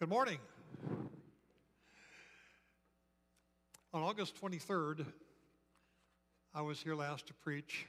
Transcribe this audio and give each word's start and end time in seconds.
Good 0.00 0.08
morning. 0.08 0.38
On 3.92 4.02
August 4.02 4.34
23rd, 4.40 5.04
I 6.54 6.62
was 6.62 6.80
here 6.80 6.94
last 6.94 7.26
to 7.26 7.34
preach, 7.34 7.86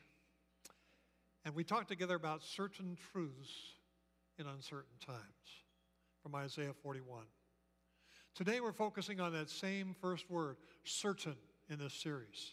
and 1.45 1.55
we 1.55 1.63
talked 1.63 1.87
together 1.87 2.15
about 2.15 2.43
certain 2.43 2.97
truths 3.13 3.49
in 4.37 4.45
uncertain 4.45 4.97
times 4.99 5.21
from 6.21 6.35
Isaiah 6.35 6.73
41. 6.83 7.23
Today, 8.35 8.59
we're 8.59 8.73
focusing 8.73 9.21
on 9.21 9.31
that 9.31 9.49
same 9.49 9.95
first 10.01 10.29
word, 10.29 10.57
certain, 10.83 11.37
in 11.69 11.79
this 11.79 11.93
series. 11.93 12.51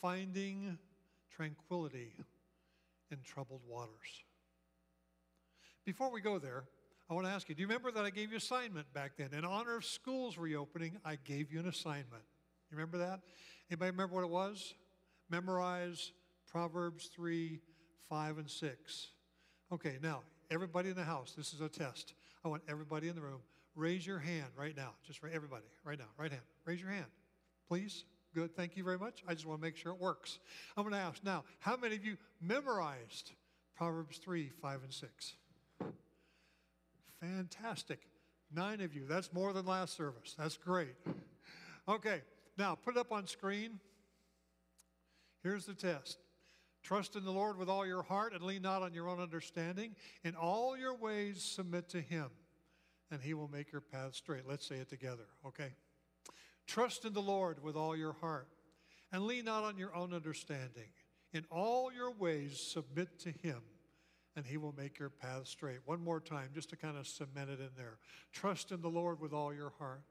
Finding 0.00 0.78
tranquility 1.34 2.14
in 3.10 3.18
troubled 3.24 3.62
waters. 3.68 4.22
Before 5.84 6.12
we 6.12 6.20
go 6.20 6.38
there, 6.38 6.62
I 7.10 7.14
want 7.14 7.26
to 7.26 7.32
ask 7.32 7.48
you, 7.48 7.56
do 7.56 7.62
you 7.62 7.66
remember 7.66 7.90
that 7.90 8.04
I 8.04 8.10
gave 8.10 8.30
you 8.30 8.36
assignment 8.36 8.92
back 8.94 9.16
then? 9.18 9.34
In 9.36 9.44
honor 9.44 9.76
of 9.76 9.84
schools 9.84 10.38
reopening, 10.38 10.96
I 11.04 11.16
gave 11.16 11.52
you 11.52 11.58
an 11.58 11.66
assignment. 11.66 12.22
You 12.70 12.76
remember 12.76 12.98
that? 12.98 13.18
Anybody 13.68 13.90
remember 13.90 14.14
what 14.14 14.24
it 14.24 14.30
was? 14.30 14.74
Memorize 15.28 16.12
Proverbs 16.46 17.10
3, 17.12 17.58
5, 18.08 18.38
and 18.38 18.48
6. 18.48 19.08
Okay, 19.72 19.96
now, 20.00 20.20
everybody 20.52 20.88
in 20.88 20.94
the 20.94 21.02
house, 21.02 21.34
this 21.36 21.52
is 21.52 21.60
a 21.60 21.68
test. 21.68 22.14
I 22.44 22.48
want 22.48 22.62
everybody 22.68 23.08
in 23.08 23.16
the 23.16 23.22
room, 23.22 23.40
raise 23.74 24.06
your 24.06 24.20
hand 24.20 24.46
right 24.56 24.76
now. 24.76 24.90
Just 25.04 25.18
for 25.18 25.28
everybody, 25.28 25.64
right 25.84 25.98
now, 25.98 26.08
right 26.16 26.30
hand. 26.30 26.42
Raise 26.64 26.80
your 26.80 26.90
hand, 26.90 27.06
please. 27.66 28.04
Good, 28.36 28.54
thank 28.54 28.76
you 28.76 28.84
very 28.84 28.98
much. 28.98 29.24
I 29.26 29.34
just 29.34 29.46
want 29.46 29.60
to 29.60 29.66
make 29.66 29.76
sure 29.76 29.90
it 29.92 29.98
works. 29.98 30.38
I'm 30.76 30.84
going 30.84 30.94
to 30.94 31.00
ask 31.00 31.24
now, 31.24 31.42
how 31.58 31.76
many 31.76 31.96
of 31.96 32.04
you 32.04 32.16
memorized 32.40 33.32
Proverbs 33.74 34.18
3, 34.18 34.50
5, 34.62 34.82
and 34.84 34.92
6? 34.92 35.34
Fantastic. 37.20 38.00
Nine 38.52 38.80
of 38.80 38.94
you. 38.94 39.04
That's 39.08 39.32
more 39.32 39.52
than 39.52 39.66
last 39.66 39.96
service. 39.96 40.34
That's 40.38 40.56
great. 40.56 40.94
Okay, 41.88 42.22
now 42.58 42.74
put 42.74 42.96
it 42.96 43.00
up 43.00 43.12
on 43.12 43.26
screen. 43.26 43.78
Here's 45.42 45.66
the 45.66 45.74
test. 45.74 46.18
Trust 46.82 47.16
in 47.16 47.24
the 47.24 47.30
Lord 47.30 47.58
with 47.58 47.68
all 47.68 47.86
your 47.86 48.02
heart 48.02 48.32
and 48.32 48.42
lean 48.42 48.62
not 48.62 48.82
on 48.82 48.94
your 48.94 49.08
own 49.08 49.20
understanding. 49.20 49.94
In 50.24 50.34
all 50.34 50.76
your 50.76 50.94
ways, 50.94 51.42
submit 51.42 51.88
to 51.90 52.00
Him, 52.00 52.26
and 53.10 53.20
He 53.20 53.34
will 53.34 53.48
make 53.48 53.70
your 53.70 53.80
path 53.80 54.14
straight. 54.14 54.48
Let's 54.48 54.66
say 54.66 54.76
it 54.76 54.88
together, 54.88 55.26
okay? 55.46 55.72
Trust 56.66 57.04
in 57.04 57.12
the 57.12 57.22
Lord 57.22 57.62
with 57.62 57.76
all 57.76 57.96
your 57.96 58.14
heart 58.14 58.48
and 59.12 59.24
lean 59.24 59.44
not 59.44 59.64
on 59.64 59.76
your 59.76 59.94
own 59.94 60.14
understanding. 60.14 60.88
In 61.32 61.44
all 61.50 61.92
your 61.92 62.12
ways, 62.12 62.60
submit 62.60 63.18
to 63.20 63.30
Him 63.30 63.60
and 64.36 64.46
he 64.46 64.56
will 64.56 64.74
make 64.76 64.98
your 64.98 65.10
path 65.10 65.46
straight. 65.46 65.78
One 65.84 66.02
more 66.02 66.20
time, 66.20 66.50
just 66.54 66.70
to 66.70 66.76
kind 66.76 66.96
of 66.96 67.06
cement 67.06 67.50
it 67.50 67.60
in 67.60 67.70
there. 67.76 67.98
Trust 68.32 68.72
in 68.72 68.80
the 68.80 68.88
Lord 68.88 69.20
with 69.20 69.32
all 69.32 69.52
your 69.52 69.72
heart 69.78 70.02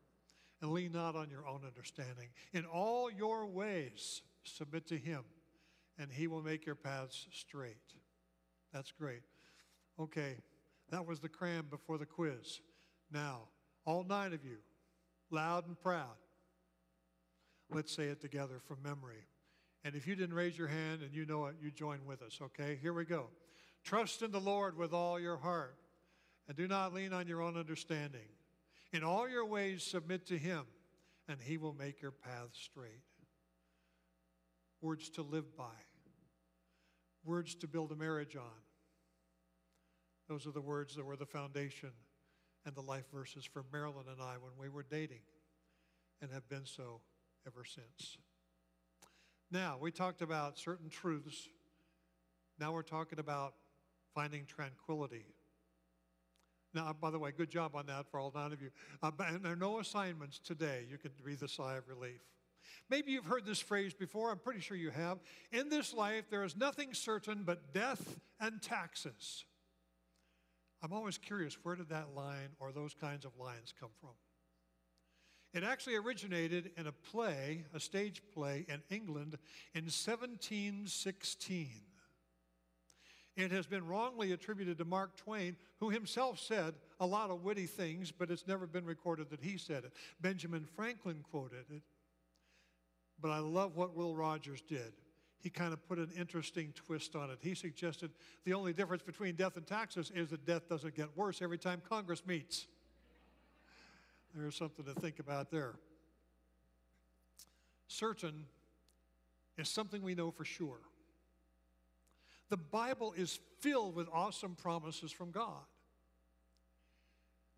and 0.61 0.71
lean 0.71 0.91
not 0.91 1.15
on 1.15 1.29
your 1.29 1.47
own 1.47 1.61
understanding. 1.65 2.29
In 2.53 2.65
all 2.65 3.09
your 3.09 3.47
ways, 3.47 4.21
submit 4.43 4.87
to 4.87 4.97
him, 4.97 5.23
and 5.97 6.11
he 6.11 6.27
will 6.27 6.41
make 6.41 6.65
your 6.65 6.75
paths 6.75 7.27
straight. 7.31 7.77
That's 8.73 8.91
great. 8.91 9.21
Okay, 9.99 10.37
that 10.91 11.05
was 11.05 11.19
the 11.19 11.29
cram 11.29 11.67
before 11.69 11.97
the 11.97 12.05
quiz. 12.05 12.61
Now, 13.11 13.43
all 13.85 14.03
nine 14.03 14.33
of 14.33 14.43
you, 14.43 14.57
loud 15.31 15.67
and 15.67 15.79
proud, 15.79 16.17
let's 17.71 17.95
say 17.95 18.03
it 18.03 18.21
together 18.21 18.59
from 18.67 18.77
memory. 18.83 19.25
And 19.83 19.95
if 19.95 20.05
you 20.07 20.15
didn't 20.15 20.35
raise 20.35 20.57
your 20.57 20.67
hand 20.67 21.01
and 21.01 21.13
you 21.13 21.25
know 21.25 21.45
it, 21.45 21.55
you 21.61 21.71
join 21.71 22.05
with 22.05 22.21
us, 22.21 22.39
okay? 22.41 22.77
Here 22.81 22.93
we 22.93 23.05
go. 23.05 23.27
Trust 23.83 24.21
in 24.21 24.31
the 24.31 24.39
Lord 24.39 24.77
with 24.77 24.93
all 24.93 25.19
your 25.19 25.37
heart, 25.37 25.77
and 26.47 26.55
do 26.55 26.67
not 26.67 26.93
lean 26.93 27.13
on 27.13 27.27
your 27.27 27.41
own 27.41 27.57
understanding. 27.57 28.27
In 28.91 29.03
all 29.03 29.29
your 29.29 29.45
ways, 29.45 29.83
submit 29.83 30.27
to 30.27 30.37
Him, 30.37 30.65
and 31.27 31.39
He 31.41 31.57
will 31.57 31.73
make 31.73 32.01
your 32.01 32.11
path 32.11 32.49
straight. 32.53 33.03
Words 34.81 35.09
to 35.11 35.21
live 35.21 35.57
by, 35.57 35.75
words 37.23 37.55
to 37.55 37.67
build 37.67 37.91
a 37.91 37.95
marriage 37.95 38.35
on. 38.35 38.61
Those 40.27 40.45
are 40.45 40.51
the 40.51 40.61
words 40.61 40.95
that 40.95 41.05
were 41.05 41.15
the 41.15 41.25
foundation 41.25 41.89
and 42.65 42.75
the 42.75 42.81
life 42.81 43.05
verses 43.11 43.45
for 43.45 43.63
Marilyn 43.71 44.05
and 44.11 44.21
I 44.21 44.35
when 44.39 44.51
we 44.59 44.69
were 44.69 44.83
dating, 44.83 45.21
and 46.21 46.31
have 46.31 46.47
been 46.47 46.65
so 46.65 47.01
ever 47.47 47.63
since. 47.65 48.17
Now, 49.51 49.77
we 49.79 49.91
talked 49.91 50.21
about 50.21 50.59
certain 50.59 50.89
truths. 50.89 51.49
Now 52.59 52.71
we're 52.71 52.83
talking 52.83 53.19
about 53.19 53.55
finding 54.13 54.45
tranquility. 54.45 55.25
Now, 56.73 56.95
by 56.99 57.09
the 57.09 57.17
way, 57.17 57.31
good 57.35 57.49
job 57.49 57.75
on 57.75 57.87
that 57.87 58.07
for 58.09 58.19
all 58.19 58.31
nine 58.33 58.53
of 58.53 58.61
you. 58.61 58.69
Uh, 59.01 59.11
and 59.27 59.43
there 59.43 59.53
are 59.53 59.55
no 59.55 59.79
assignments 59.79 60.39
today. 60.39 60.85
You 60.89 60.97
can 60.97 61.11
breathe 61.21 61.41
a 61.41 61.47
sigh 61.47 61.77
of 61.77 61.87
relief. 61.87 62.21
Maybe 62.89 63.11
you've 63.11 63.25
heard 63.25 63.45
this 63.45 63.59
phrase 63.59 63.93
before. 63.93 64.31
I'm 64.31 64.37
pretty 64.37 64.59
sure 64.59 64.77
you 64.77 64.91
have. 64.91 65.19
In 65.51 65.69
this 65.69 65.93
life, 65.93 66.25
there 66.29 66.43
is 66.43 66.55
nothing 66.55 66.93
certain 66.93 67.43
but 67.43 67.73
death 67.73 68.19
and 68.39 68.61
taxes. 68.61 69.45
I'm 70.81 70.93
always 70.93 71.17
curious 71.17 71.57
where 71.63 71.75
did 71.75 71.89
that 71.89 72.15
line 72.15 72.49
or 72.59 72.71
those 72.71 72.93
kinds 72.93 73.25
of 73.25 73.31
lines 73.37 73.73
come 73.79 73.89
from? 73.99 74.11
It 75.53 75.63
actually 75.63 75.95
originated 75.95 76.71
in 76.77 76.87
a 76.87 76.91
play, 76.91 77.65
a 77.73 77.79
stage 77.79 78.21
play 78.33 78.65
in 78.69 78.81
England 78.89 79.37
in 79.73 79.85
1716. 79.85 81.88
It 83.39 83.51
has 83.51 83.65
been 83.65 83.87
wrongly 83.87 84.33
attributed 84.33 84.77
to 84.79 84.85
Mark 84.85 85.15
Twain, 85.15 85.55
who 85.79 85.89
himself 85.89 86.39
said 86.39 86.73
a 86.99 87.05
lot 87.05 87.29
of 87.29 87.41
witty 87.45 87.67
things, 87.67 88.11
but 88.11 88.29
it's 88.29 88.45
never 88.45 88.67
been 88.67 88.83
recorded 88.83 89.29
that 89.29 89.39
he 89.39 89.57
said 89.57 89.85
it. 89.85 89.93
Benjamin 90.19 90.65
Franklin 90.75 91.23
quoted 91.31 91.63
it. 91.73 91.81
But 93.21 93.31
I 93.31 93.39
love 93.39 93.77
what 93.77 93.95
Will 93.95 94.13
Rogers 94.13 94.59
did. 94.67 94.91
He 95.39 95.49
kind 95.49 95.71
of 95.71 95.87
put 95.87 95.99
an 95.99 96.09
interesting 96.17 96.73
twist 96.75 97.15
on 97.15 97.29
it. 97.29 97.37
He 97.39 97.55
suggested 97.55 98.11
the 98.43 98.53
only 98.53 98.73
difference 98.73 99.03
between 99.03 99.35
death 99.35 99.55
and 99.55 99.65
taxes 99.65 100.11
is 100.13 100.31
that 100.31 100.45
death 100.45 100.67
doesn't 100.67 100.95
get 100.95 101.15
worse 101.15 101.41
every 101.41 101.57
time 101.57 101.81
Congress 101.87 102.21
meets. 102.27 102.67
There's 104.35 104.57
something 104.57 104.83
to 104.83 104.93
think 104.93 105.19
about 105.19 105.49
there. 105.49 105.75
Certain 107.87 108.47
is 109.57 109.69
something 109.69 110.01
we 110.01 110.13
know 110.13 110.29
for 110.29 110.43
sure. 110.43 110.79
The 112.49 112.57
Bible 112.57 113.13
is 113.15 113.39
filled 113.59 113.95
with 113.95 114.07
awesome 114.11 114.55
promises 114.55 115.11
from 115.11 115.31
God. 115.31 115.63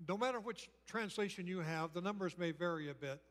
No 0.07 0.17
matter 0.17 0.39
which 0.39 0.69
translation 0.87 1.47
you 1.47 1.59
have, 1.59 1.93
the 1.93 2.01
numbers 2.01 2.37
may 2.37 2.51
vary 2.51 2.89
a 2.89 2.93
bit. 2.93 3.21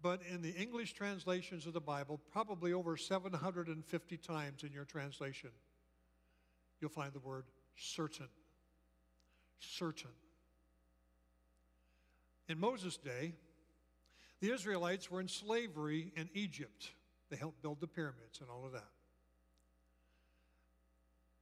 But 0.00 0.20
in 0.32 0.42
the 0.42 0.50
English 0.50 0.94
translations 0.94 1.66
of 1.66 1.72
the 1.72 1.80
Bible, 1.80 2.20
probably 2.30 2.72
over 2.72 2.96
750 2.96 4.16
times 4.16 4.62
in 4.62 4.72
your 4.72 4.84
translation, 4.84 5.50
you'll 6.80 6.90
find 6.90 7.12
the 7.12 7.20
word 7.20 7.44
certain. 7.76 8.28
Certain. 9.58 10.10
In 12.48 12.58
Moses' 12.58 12.96
day, 12.96 13.34
the 14.40 14.52
Israelites 14.52 15.10
were 15.10 15.20
in 15.20 15.28
slavery 15.28 16.12
in 16.16 16.30
Egypt. 16.32 16.92
They 17.28 17.36
helped 17.36 17.60
build 17.60 17.80
the 17.80 17.88
pyramids 17.88 18.40
and 18.40 18.48
all 18.48 18.64
of 18.64 18.72
that. 18.72 18.88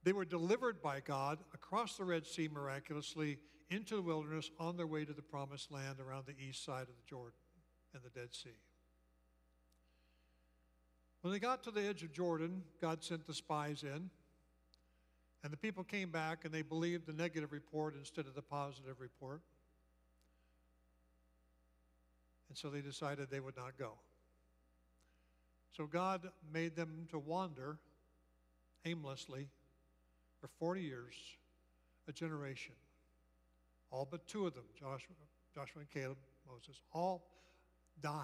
They 0.07 0.13
were 0.13 0.23
delivered 0.23 0.81
by 0.81 1.01
God 1.01 1.39
across 1.53 1.97
the 1.97 2.05
Red 2.05 2.25
Sea 2.25 2.47
miraculously 2.47 3.39
into 3.69 3.97
the 3.97 4.01
wilderness 4.01 4.49
on 4.57 4.77
their 4.77 4.87
way 4.87 5.03
to 5.03 5.11
the 5.11 5.21
promised 5.21 5.69
land 5.69 5.99
around 5.99 6.27
the 6.27 6.47
east 6.47 6.63
side 6.63 6.83
of 6.83 6.95
the 6.95 7.05
Jordan 7.05 7.37
and 7.93 8.01
the 8.01 8.09
Dead 8.17 8.33
Sea. 8.33 8.55
When 11.19 11.33
they 11.33 11.39
got 11.39 11.61
to 11.63 11.71
the 11.71 11.85
edge 11.85 12.03
of 12.03 12.13
Jordan, 12.13 12.63
God 12.81 13.03
sent 13.03 13.27
the 13.27 13.33
spies 13.33 13.83
in, 13.83 14.09
and 15.43 15.51
the 15.51 15.57
people 15.57 15.83
came 15.83 16.09
back 16.09 16.45
and 16.45 16.53
they 16.53 16.61
believed 16.61 17.05
the 17.05 17.11
negative 17.11 17.51
report 17.51 17.93
instead 17.93 18.27
of 18.27 18.33
the 18.33 18.41
positive 18.41 19.01
report. 19.01 19.41
And 22.47 22.57
so 22.57 22.69
they 22.69 22.79
decided 22.79 23.29
they 23.29 23.41
would 23.41 23.57
not 23.57 23.77
go. 23.77 23.95
So 25.75 25.85
God 25.85 26.29
made 26.49 26.77
them 26.77 27.07
to 27.11 27.19
wander 27.19 27.79
aimlessly 28.85 29.49
for 30.39 30.47
40 30.59 30.81
years, 30.81 31.15
a 32.07 32.11
generation. 32.11 32.75
All 33.91 34.07
but 34.09 34.27
two 34.27 34.47
of 34.47 34.53
them, 34.53 34.65
Joshua, 34.77 35.15
Joshua 35.53 35.81
and 35.81 35.89
Caleb, 35.89 36.17
Moses, 36.47 36.81
all 36.93 37.27
died. 38.01 38.23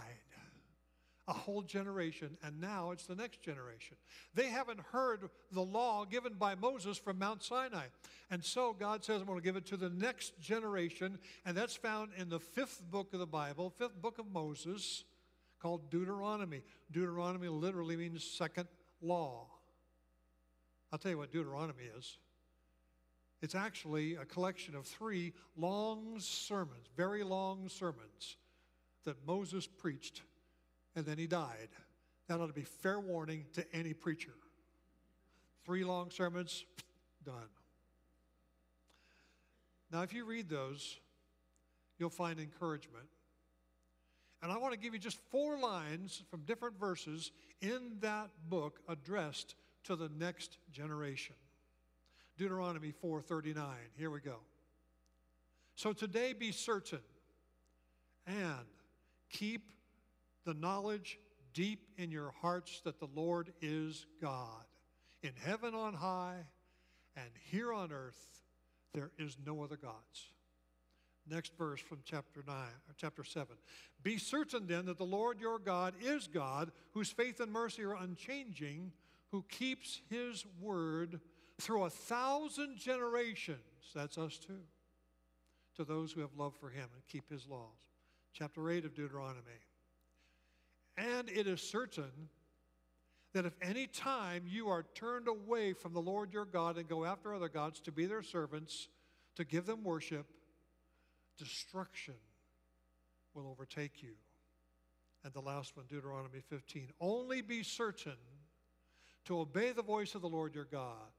A 1.29 1.33
whole 1.33 1.61
generation, 1.61 2.37
and 2.43 2.59
now 2.59 2.91
it's 2.91 3.05
the 3.05 3.15
next 3.15 3.41
generation. 3.41 3.95
They 4.33 4.47
haven't 4.47 4.81
heard 4.91 5.29
the 5.53 5.61
law 5.61 6.03
given 6.03 6.33
by 6.33 6.55
Moses 6.55 6.97
from 6.97 7.17
Mount 7.17 7.41
Sinai. 7.41 7.85
And 8.29 8.43
so 8.43 8.75
God 8.77 9.05
says, 9.05 9.21
I'm 9.21 9.27
going 9.27 9.39
to 9.39 9.43
give 9.43 9.55
it 9.55 9.65
to 9.67 9.77
the 9.77 9.89
next 9.89 10.37
generation, 10.41 11.17
and 11.45 11.55
that's 11.55 11.77
found 11.77 12.11
in 12.17 12.27
the 12.27 12.41
fifth 12.41 12.83
book 12.91 13.13
of 13.13 13.19
the 13.19 13.25
Bible, 13.25 13.69
fifth 13.69 14.01
book 14.01 14.19
of 14.19 14.25
Moses, 14.33 15.05
called 15.61 15.89
Deuteronomy. 15.89 16.61
Deuteronomy 16.91 17.47
literally 17.47 17.95
means 17.95 18.21
second 18.21 18.67
law. 19.01 19.47
I'll 20.93 20.99
tell 20.99 21.09
you 21.09 21.17
what 21.17 21.31
Deuteronomy 21.31 21.85
is 21.97 22.19
It's 23.41 23.55
actually 23.55 24.13
a 24.13 24.25
collection 24.25 24.75
of 24.75 24.85
three 24.85 25.33
long 25.57 26.19
sermons, 26.19 26.85
very 26.95 27.23
long 27.23 27.67
sermons 27.67 28.37
that 29.03 29.15
Moses 29.25 29.65
preached, 29.65 30.21
and 30.95 31.03
then 31.03 31.17
he 31.17 31.25
died. 31.25 31.69
That 32.27 32.39
ought 32.39 32.47
to 32.47 32.53
be 32.53 32.61
fair 32.61 32.99
warning 32.99 33.45
to 33.53 33.65
any 33.73 33.93
preacher. 33.93 34.35
Three 35.65 35.83
long 35.83 36.11
sermons, 36.11 36.63
done. 37.25 37.49
Now, 39.91 40.03
if 40.03 40.13
you 40.13 40.25
read 40.25 40.47
those, 40.47 40.99
you'll 41.97 42.11
find 42.11 42.39
encouragement. 42.39 43.07
And 44.43 44.51
I 44.51 44.57
want 44.57 44.73
to 44.73 44.79
give 44.79 44.93
you 44.93 44.99
just 44.99 45.17
four 45.31 45.57
lines 45.57 46.21
from 46.29 46.41
different 46.41 46.79
verses 46.79 47.31
in 47.61 47.97
that 48.01 48.29
book 48.47 48.79
addressed 48.87 49.55
to 49.83 49.95
the 49.95 50.09
next 50.09 50.57
generation. 50.71 51.35
Deuteronomy 52.37 52.91
4:39. 52.91 53.91
Here 53.95 54.09
we 54.09 54.19
go. 54.19 54.39
So 55.75 55.93
today 55.93 56.33
be 56.33 56.51
certain 56.51 57.03
and 58.25 58.67
keep 59.29 59.71
the 60.45 60.53
knowledge 60.53 61.19
deep 61.53 61.87
in 61.97 62.11
your 62.11 62.31
hearts 62.41 62.81
that 62.81 62.99
the 62.99 63.07
Lord 63.13 63.53
is 63.61 64.05
God. 64.21 64.65
In 65.21 65.33
heaven 65.35 65.73
on 65.73 65.93
high 65.93 66.45
and 67.15 67.29
here 67.51 67.71
on 67.73 67.91
earth 67.91 68.41
there 68.93 69.11
is 69.17 69.37
no 69.43 69.63
other 69.63 69.77
gods. 69.77 70.31
Next 71.29 71.55
verse 71.57 71.79
from 71.79 71.99
chapter 72.03 72.43
9 72.45 72.55
or 72.55 72.95
chapter 72.97 73.23
7. 73.23 73.55
Be 74.01 74.17
certain 74.17 74.67
then 74.67 74.85
that 74.87 74.97
the 74.97 75.05
Lord 75.05 75.39
your 75.39 75.57
God 75.57 75.93
is 76.01 76.27
God, 76.27 76.71
whose 76.91 77.11
faith 77.11 77.39
and 77.39 77.51
mercy 77.51 77.83
are 77.83 77.95
unchanging, 77.95 78.91
who 79.33 79.43
keeps 79.49 79.99
his 80.11 80.45
word 80.61 81.19
through 81.59 81.85
a 81.85 81.89
thousand 81.89 82.77
generations. 82.77 83.57
That's 83.95 84.19
us 84.19 84.37
too. 84.37 84.61
To 85.75 85.83
those 85.83 86.11
who 86.11 86.21
have 86.21 86.35
love 86.37 86.53
for 86.55 86.69
him 86.69 86.87
and 86.93 87.03
keep 87.07 87.31
his 87.31 87.47
laws. 87.47 87.79
Chapter 88.31 88.69
8 88.69 88.85
of 88.85 88.93
Deuteronomy. 88.93 89.41
And 90.97 91.31
it 91.31 91.47
is 91.47 91.61
certain 91.61 92.29
that 93.33 93.47
if 93.47 93.53
any 93.59 93.87
time 93.87 94.43
you 94.47 94.69
are 94.69 94.85
turned 94.93 95.27
away 95.27 95.73
from 95.73 95.93
the 95.93 95.99
Lord 95.99 96.31
your 96.31 96.45
God 96.45 96.77
and 96.77 96.87
go 96.87 97.03
after 97.03 97.33
other 97.33 97.49
gods 97.49 97.79
to 97.81 97.91
be 97.91 98.05
their 98.05 98.21
servants, 98.21 98.87
to 99.35 99.43
give 99.43 99.65
them 99.65 99.83
worship, 99.83 100.27
destruction 101.39 102.13
will 103.33 103.47
overtake 103.47 104.03
you. 104.03 104.13
And 105.23 105.33
the 105.33 105.41
last 105.41 105.75
one, 105.75 105.87
Deuteronomy 105.87 106.41
15. 106.47 106.89
Only 107.01 107.41
be 107.41 107.63
certain 107.63 108.13
to 109.25 109.39
obey 109.39 109.71
the 109.71 109.83
voice 109.83 110.15
of 110.15 110.21
the 110.21 110.29
Lord 110.29 110.55
your 110.55 110.65
God. 110.65 111.11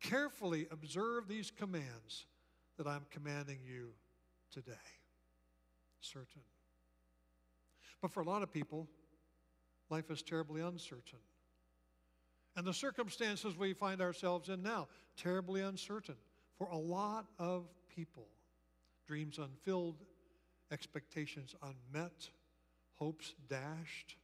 Carefully 0.00 0.66
observe 0.70 1.28
these 1.28 1.50
commands 1.50 2.26
that 2.76 2.86
I'm 2.86 3.06
commanding 3.10 3.58
you 3.64 3.90
today. 4.50 4.72
Certain. 6.00 6.42
But 8.00 8.10
for 8.10 8.20
a 8.20 8.24
lot 8.24 8.42
of 8.42 8.50
people, 8.50 8.88
life 9.90 10.10
is 10.10 10.22
terribly 10.22 10.60
uncertain. 10.60 11.20
And 12.56 12.66
the 12.66 12.74
circumstances 12.74 13.56
we 13.56 13.72
find 13.72 14.00
ourselves 14.00 14.48
in 14.48 14.62
now, 14.62 14.88
terribly 15.16 15.62
uncertain 15.62 16.16
for 16.58 16.66
a 16.66 16.76
lot 16.76 17.26
of 17.38 17.68
people. 17.94 18.26
Dreams 19.06 19.38
unfilled, 19.38 19.96
expectations 20.70 21.54
unmet, 21.62 22.30
hopes 22.94 23.34
dashed. 23.48 24.16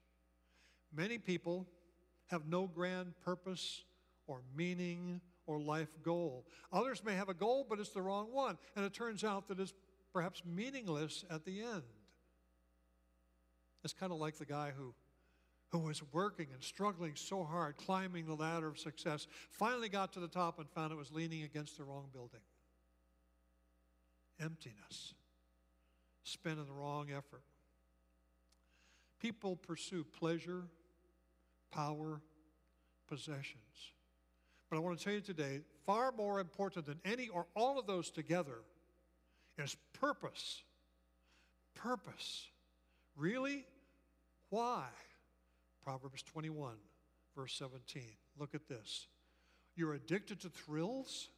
Many 0.94 1.18
people 1.18 1.66
have 2.28 2.46
no 2.46 2.66
grand 2.66 3.14
purpose 3.24 3.82
or 4.26 4.42
meaning 4.56 5.20
or 5.46 5.58
life 5.58 5.88
goal. 6.02 6.46
Others 6.72 7.02
may 7.04 7.14
have 7.14 7.28
a 7.28 7.34
goal, 7.34 7.66
but 7.68 7.80
it's 7.80 7.90
the 7.90 8.02
wrong 8.02 8.32
one, 8.32 8.58
and 8.76 8.84
it 8.84 8.92
turns 8.92 9.24
out 9.24 9.48
that 9.48 9.58
it's 9.58 9.72
perhaps 10.12 10.42
meaningless 10.44 11.24
at 11.30 11.44
the 11.44 11.62
end. 11.62 11.82
It's 13.82 13.92
kind 13.92 14.12
of 14.12 14.18
like 14.18 14.36
the 14.36 14.44
guy 14.44 14.72
who, 14.76 14.94
who 15.70 15.78
was 15.78 16.02
working 16.12 16.48
and 16.52 16.62
struggling 16.62 17.12
so 17.14 17.44
hard, 17.44 17.76
climbing 17.76 18.26
the 18.26 18.34
ladder 18.34 18.68
of 18.68 18.78
success, 18.78 19.26
finally 19.50 19.88
got 19.88 20.12
to 20.12 20.20
the 20.20 20.28
top 20.28 20.58
and 20.58 20.68
found 20.68 20.92
it 20.92 20.96
was 20.96 21.12
leaning 21.12 21.42
against 21.42 21.78
the 21.78 21.84
wrong 21.84 22.08
building. 22.12 22.40
Emptiness, 24.40 25.14
spent 26.24 26.58
in 26.58 26.66
the 26.66 26.72
wrong 26.72 27.08
effort. 27.10 27.42
People 29.18 29.56
pursue 29.56 30.04
pleasure, 30.04 30.64
power, 31.70 32.20
possessions. 33.08 33.92
But 34.70 34.76
I 34.76 34.80
want 34.80 34.98
to 34.98 35.04
tell 35.04 35.14
you 35.14 35.20
today 35.20 35.60
far 35.86 36.12
more 36.12 36.40
important 36.40 36.86
than 36.86 37.00
any 37.04 37.28
or 37.28 37.46
all 37.54 37.78
of 37.78 37.86
those 37.86 38.10
together 38.10 38.58
is 39.56 39.76
purpose. 39.94 40.62
Purpose. 41.74 42.46
Really? 43.16 43.64
Why? 44.50 44.84
Proverbs 45.82 46.22
21, 46.22 46.74
verse 47.34 47.54
17. 47.54 48.02
Look 48.38 48.54
at 48.54 48.68
this. 48.68 49.06
You're 49.74 49.94
addicted 49.94 50.40
to 50.40 50.48
thrills? 50.48 51.28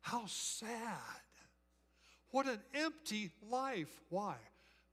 How 0.00 0.24
sad. 0.26 0.68
What 2.30 2.46
an 2.46 2.60
empty 2.74 3.30
life. 3.50 4.00
Why? 4.08 4.36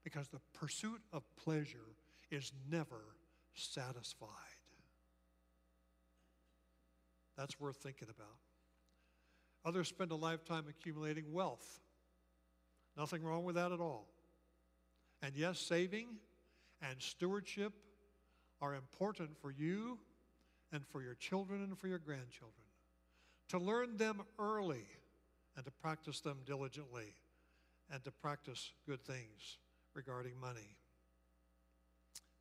Because 0.04 0.28
the 0.28 0.40
pursuit 0.54 1.00
of 1.12 1.22
pleasure 1.36 1.96
is 2.30 2.52
never 2.70 3.00
satisfied. 3.54 4.28
That's 7.36 7.58
worth 7.58 7.76
thinking 7.76 8.08
about. 8.10 8.38
Others 9.64 9.88
spend 9.88 10.10
a 10.12 10.16
lifetime 10.16 10.64
accumulating 10.68 11.32
wealth. 11.32 11.80
Nothing 12.96 13.22
wrong 13.22 13.44
with 13.44 13.54
that 13.54 13.72
at 13.72 13.80
all. 13.80 14.08
And 15.22 15.36
yes, 15.36 15.58
saving 15.58 16.08
and 16.82 17.00
stewardship 17.00 17.72
are 18.60 18.74
important 18.74 19.36
for 19.40 19.50
you 19.50 19.98
and 20.72 20.86
for 20.86 21.02
your 21.02 21.14
children 21.14 21.62
and 21.62 21.78
for 21.78 21.88
your 21.88 21.98
grandchildren. 21.98 22.54
To 23.48 23.58
learn 23.58 23.96
them 23.96 24.22
early 24.38 24.86
and 25.56 25.64
to 25.64 25.70
practice 25.70 26.20
them 26.20 26.38
diligently 26.46 27.14
and 27.92 28.02
to 28.04 28.10
practice 28.10 28.72
good 28.86 29.02
things 29.02 29.58
regarding 29.94 30.38
money. 30.40 30.76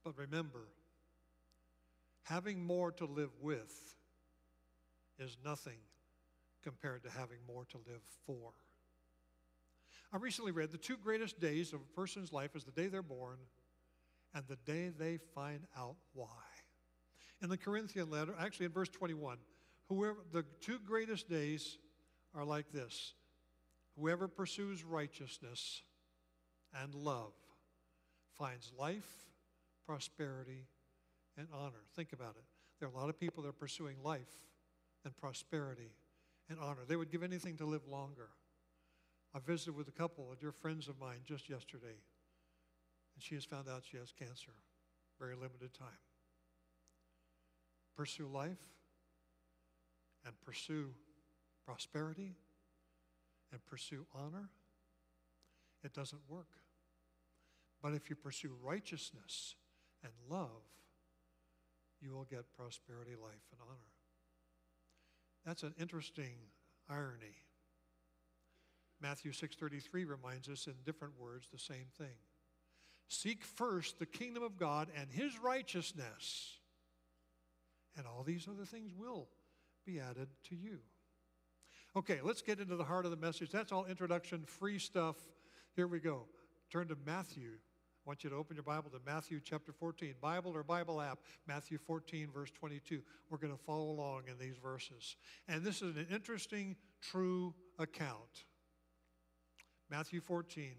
But 0.04 0.18
remember, 0.18 0.68
having 2.24 2.64
more 2.64 2.92
to 2.94 3.06
live 3.06 3.32
with 3.42 3.74
is 5.18 5.38
nothing 5.44 5.80
compared 6.64 7.04
to 7.04 7.10
having 7.10 7.38
more 7.48 7.66
to 7.66 7.78
live 7.78 8.02
for. 8.26 8.52
I 10.12 10.18
recently 10.18 10.52
read 10.52 10.72
the 10.72 10.78
two 10.78 10.98
greatest 10.98 11.40
days 11.40 11.74
of 11.74 11.82
a 11.82 11.96
person's 11.96 12.34
life 12.34 12.56
is 12.56 12.64
the 12.64 12.72
day 12.72 12.88
they're 12.88 13.04
born 13.04 13.38
and 14.34 14.44
the 14.48 14.58
day 14.58 14.90
they 14.90 15.18
find 15.36 15.62
out 15.78 15.96
why. 16.14 16.28
In 17.42 17.50
the 17.50 17.58
Corinthian 17.58 18.10
letter, 18.10 18.34
actually 18.40 18.66
in 18.68 18.72
verse 18.72 18.90
21, 18.90 19.38
whoever 19.88 20.18
the 20.32 20.46
two 20.62 20.80
greatest 20.86 21.30
days 21.30 21.78
are 22.36 22.46
like 22.46 22.72
this. 22.72 23.14
Whoever 23.98 24.28
pursues 24.28 24.84
righteousness 24.84 25.82
and 26.82 26.94
love 26.94 27.34
finds 28.38 28.72
life, 28.78 29.10
prosperity, 29.86 30.68
and 31.40 31.48
honor. 31.54 31.86
Think 31.96 32.12
about 32.14 32.36
it. 32.38 32.44
There 32.80 32.90
are 32.90 32.92
a 32.92 32.96
lot 32.96 33.10
of 33.10 33.20
people 33.20 33.44
that 33.44 33.50
are 33.50 33.54
pursuing 33.54 33.96
life 34.04 34.36
and 35.06 35.16
prosperity 35.16 35.94
and 36.50 36.60
honor. 36.60 36.82
They 36.88 36.98
would 36.98 37.12
give 37.12 37.24
anything 37.24 37.56
to 37.58 37.66
live 37.66 37.88
longer. 37.88 38.30
I 39.34 39.40
visited 39.40 39.76
with 39.76 39.88
a 39.88 39.92
couple 39.92 40.32
of 40.32 40.40
dear 40.40 40.52
friends 40.52 40.88
of 40.88 41.00
mine 41.00 41.20
just 41.26 41.50
yesterday, 41.50 41.96
and 43.16 43.24
she 43.24 43.36
has 43.36 43.46
found 43.46 43.70
out 43.70 43.84
she 43.90 43.98
has 43.98 44.12
cancer. 44.12 44.52
Very 45.20 45.36
limited 45.36 45.74
time. 45.74 45.88
Pursue 47.96 48.28
life 48.28 48.58
and 50.26 50.34
pursue 50.42 50.92
prosperity 51.66 52.36
and 53.52 53.66
pursue 53.66 54.06
honor. 54.16 54.50
It 55.84 55.94
doesn't 55.94 56.22
work. 56.28 56.48
But 57.82 57.94
if 57.94 58.10
you 58.10 58.16
pursue 58.16 58.56
righteousness 58.62 59.56
and 60.04 60.12
love, 60.30 60.64
you 62.02 62.12
will 62.12 62.26
get 62.26 62.52
prosperity, 62.56 63.16
life, 63.16 63.48
and 63.52 63.62
honor. 63.62 63.92
That's 65.46 65.64
an 65.64 65.74
interesting 65.80 66.36
irony. 66.90 67.36
Matthew 69.02 69.32
6:33 69.32 70.04
reminds 70.04 70.50
us 70.50 70.68
in 70.68 70.76
different 70.84 71.18
words 71.18 71.48
the 71.50 71.60
same 71.60 71.88
thing. 71.98 72.18
Seek 73.08 73.44
first 73.44 73.98
the 73.98 74.06
kingdom 74.06 74.44
of 74.44 74.58
God 74.58 74.92
and 74.96 75.10
his 75.10 75.40
righteousness, 75.40 76.60
and 77.96 78.06
all 78.06 78.24
these 78.24 78.48
other 78.48 78.66
things 78.66 78.94
will 78.94 79.30
be 79.86 80.00
added 80.00 80.30
to 80.44 80.56
you. 80.56 80.80
Okay, 81.96 82.22
let's 82.22 82.42
get 82.42 82.60
into 82.60 82.76
the 82.76 82.84
heart 82.84 83.06
of 83.06 83.12
the 83.12 83.18
message. 83.18 83.50
That's 83.50 83.72
all 83.72 83.86
introduction, 83.86 84.46
free 84.46 84.78
stuff. 84.78 85.16
Here 85.76 85.88
we 85.88 86.00
go. 86.00 86.28
Turn 86.70 86.88
to 86.90 86.96
Matthew. 87.04 87.60
Want 88.10 88.24
you 88.24 88.30
to 88.32 88.36
open 88.38 88.56
your 88.56 88.64
Bible 88.64 88.90
to 88.90 88.98
Matthew 89.06 89.40
chapter 89.40 89.72
14. 89.72 90.16
Bible 90.20 90.54
or 90.56 90.64
Bible 90.64 91.00
app, 91.00 91.20
Matthew 91.48 91.78
14, 91.78 92.30
verse 92.34 92.50
22. 92.50 93.04
We're 93.30 93.38
going 93.38 93.56
to 93.56 93.64
follow 93.68 93.92
along 93.92 94.24
in 94.28 94.40
these 94.40 94.58
verses. 94.58 95.16
And 95.48 95.64
this 95.64 95.84
is 95.84 95.96
an 95.96 96.08
interesting, 96.12 96.76
true 97.04 97.54
account. 97.78 98.46
Matthew 99.92 100.22
14, 100.22 100.72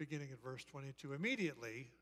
beginning 0.00 0.30
at 0.32 0.42
verse 0.42 0.64
22. 0.64 1.12
Immediately, 1.12 1.92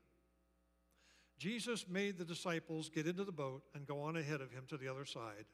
Jesus 1.37 1.85
made 1.87 2.17
the 2.17 2.25
disciples 2.25 2.89
get 2.89 3.05
into 3.05 3.25
the 3.25 3.31
boat 3.31 3.61
and 3.75 3.85
go 3.85 4.01
on 4.01 4.17
ahead 4.17 4.41
of 4.41 4.49
him 4.49 4.63
to 4.69 4.77
the 4.77 4.87
other 4.87 5.05
side 5.05 5.45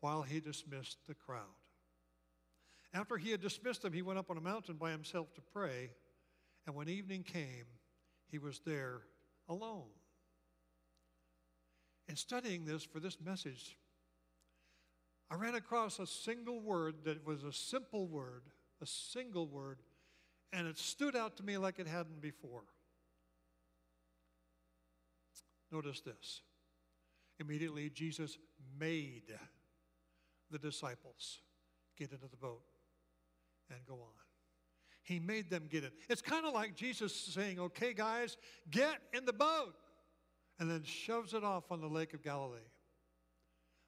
while 0.00 0.20
he 0.20 0.40
dismissed 0.40 0.98
the 1.08 1.14
crowd. 1.14 1.56
After 2.92 3.16
he 3.16 3.30
had 3.30 3.40
dismissed 3.40 3.80
them, 3.80 3.94
he 3.94 4.02
went 4.02 4.18
up 4.18 4.30
on 4.30 4.36
a 4.36 4.42
mountain 4.42 4.76
by 4.76 4.90
himself 4.90 5.32
to 5.36 5.40
pray, 5.40 5.92
and 6.66 6.76
when 6.76 6.90
evening 6.90 7.22
came, 7.22 7.64
he 8.30 8.38
was 8.38 8.60
there 8.64 9.02
alone. 9.48 9.88
In 12.08 12.16
studying 12.16 12.64
this 12.64 12.84
for 12.84 13.00
this 13.00 13.18
message, 13.24 13.76
I 15.30 15.36
ran 15.36 15.54
across 15.54 15.98
a 15.98 16.06
single 16.06 16.60
word 16.60 17.04
that 17.04 17.24
was 17.24 17.44
a 17.44 17.52
simple 17.52 18.06
word, 18.06 18.42
a 18.82 18.86
single 18.86 19.46
word, 19.46 19.78
and 20.52 20.66
it 20.66 20.78
stood 20.78 21.14
out 21.14 21.36
to 21.36 21.44
me 21.44 21.56
like 21.56 21.78
it 21.78 21.86
hadn't 21.86 22.20
before. 22.20 22.64
Notice 25.70 26.00
this. 26.00 26.42
Immediately, 27.38 27.90
Jesus 27.90 28.38
made 28.78 29.32
the 30.50 30.58
disciples 30.58 31.38
get 31.96 32.10
into 32.10 32.26
the 32.28 32.36
boat 32.36 32.64
and 33.70 33.78
go 33.86 33.94
on. 33.94 34.29
He 35.10 35.18
made 35.18 35.50
them 35.50 35.64
get 35.68 35.82
in. 35.82 35.90
It's 36.08 36.22
kind 36.22 36.46
of 36.46 36.54
like 36.54 36.76
Jesus 36.76 37.12
saying, 37.12 37.58
okay, 37.58 37.92
guys, 37.92 38.36
get 38.70 38.96
in 39.12 39.24
the 39.24 39.32
boat, 39.32 39.74
and 40.60 40.70
then 40.70 40.84
shoves 40.84 41.34
it 41.34 41.42
off 41.42 41.72
on 41.72 41.80
the 41.80 41.88
Lake 41.88 42.14
of 42.14 42.22
Galilee. 42.22 42.58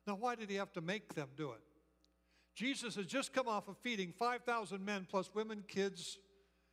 Now, 0.05 0.17
why 0.17 0.35
did 0.35 0.51
he 0.51 0.57
have 0.57 0.73
to 0.73 0.81
make 0.81 1.15
them 1.15 1.29
do 1.37 1.53
it? 1.53 1.61
Jesus 2.57 2.97
has 2.97 3.07
just 3.07 3.33
come 3.33 3.47
off 3.47 3.69
of 3.69 3.77
feeding 3.79 4.11
5,000 4.11 4.85
men 4.85 5.07
plus 5.09 5.31
women, 5.33 5.63
kids, 5.69 6.19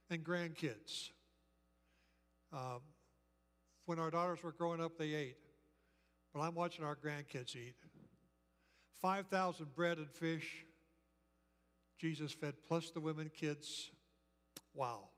and 0.09 0.23
grandkids. 0.23 1.11
Um, 2.51 2.81
when 3.85 3.99
our 3.99 4.09
daughters 4.09 4.41
were 4.41 4.51
growing 4.51 4.81
up, 4.81 4.97
they 4.97 5.13
ate. 5.13 5.37
But 6.33 6.39
I'm 6.39 6.55
watching 6.55 6.83
our 6.83 6.95
grandkids 6.95 7.55
eat. 7.55 7.75
5,000 8.99 9.75
bread 9.75 9.99
and 9.99 10.09
fish. 10.09 10.65
Jesus 11.99 12.31
fed, 12.31 12.55
plus 12.67 12.89
the 12.89 12.99
women, 12.99 13.29
kids. 13.31 13.91
Wow. 14.73 15.09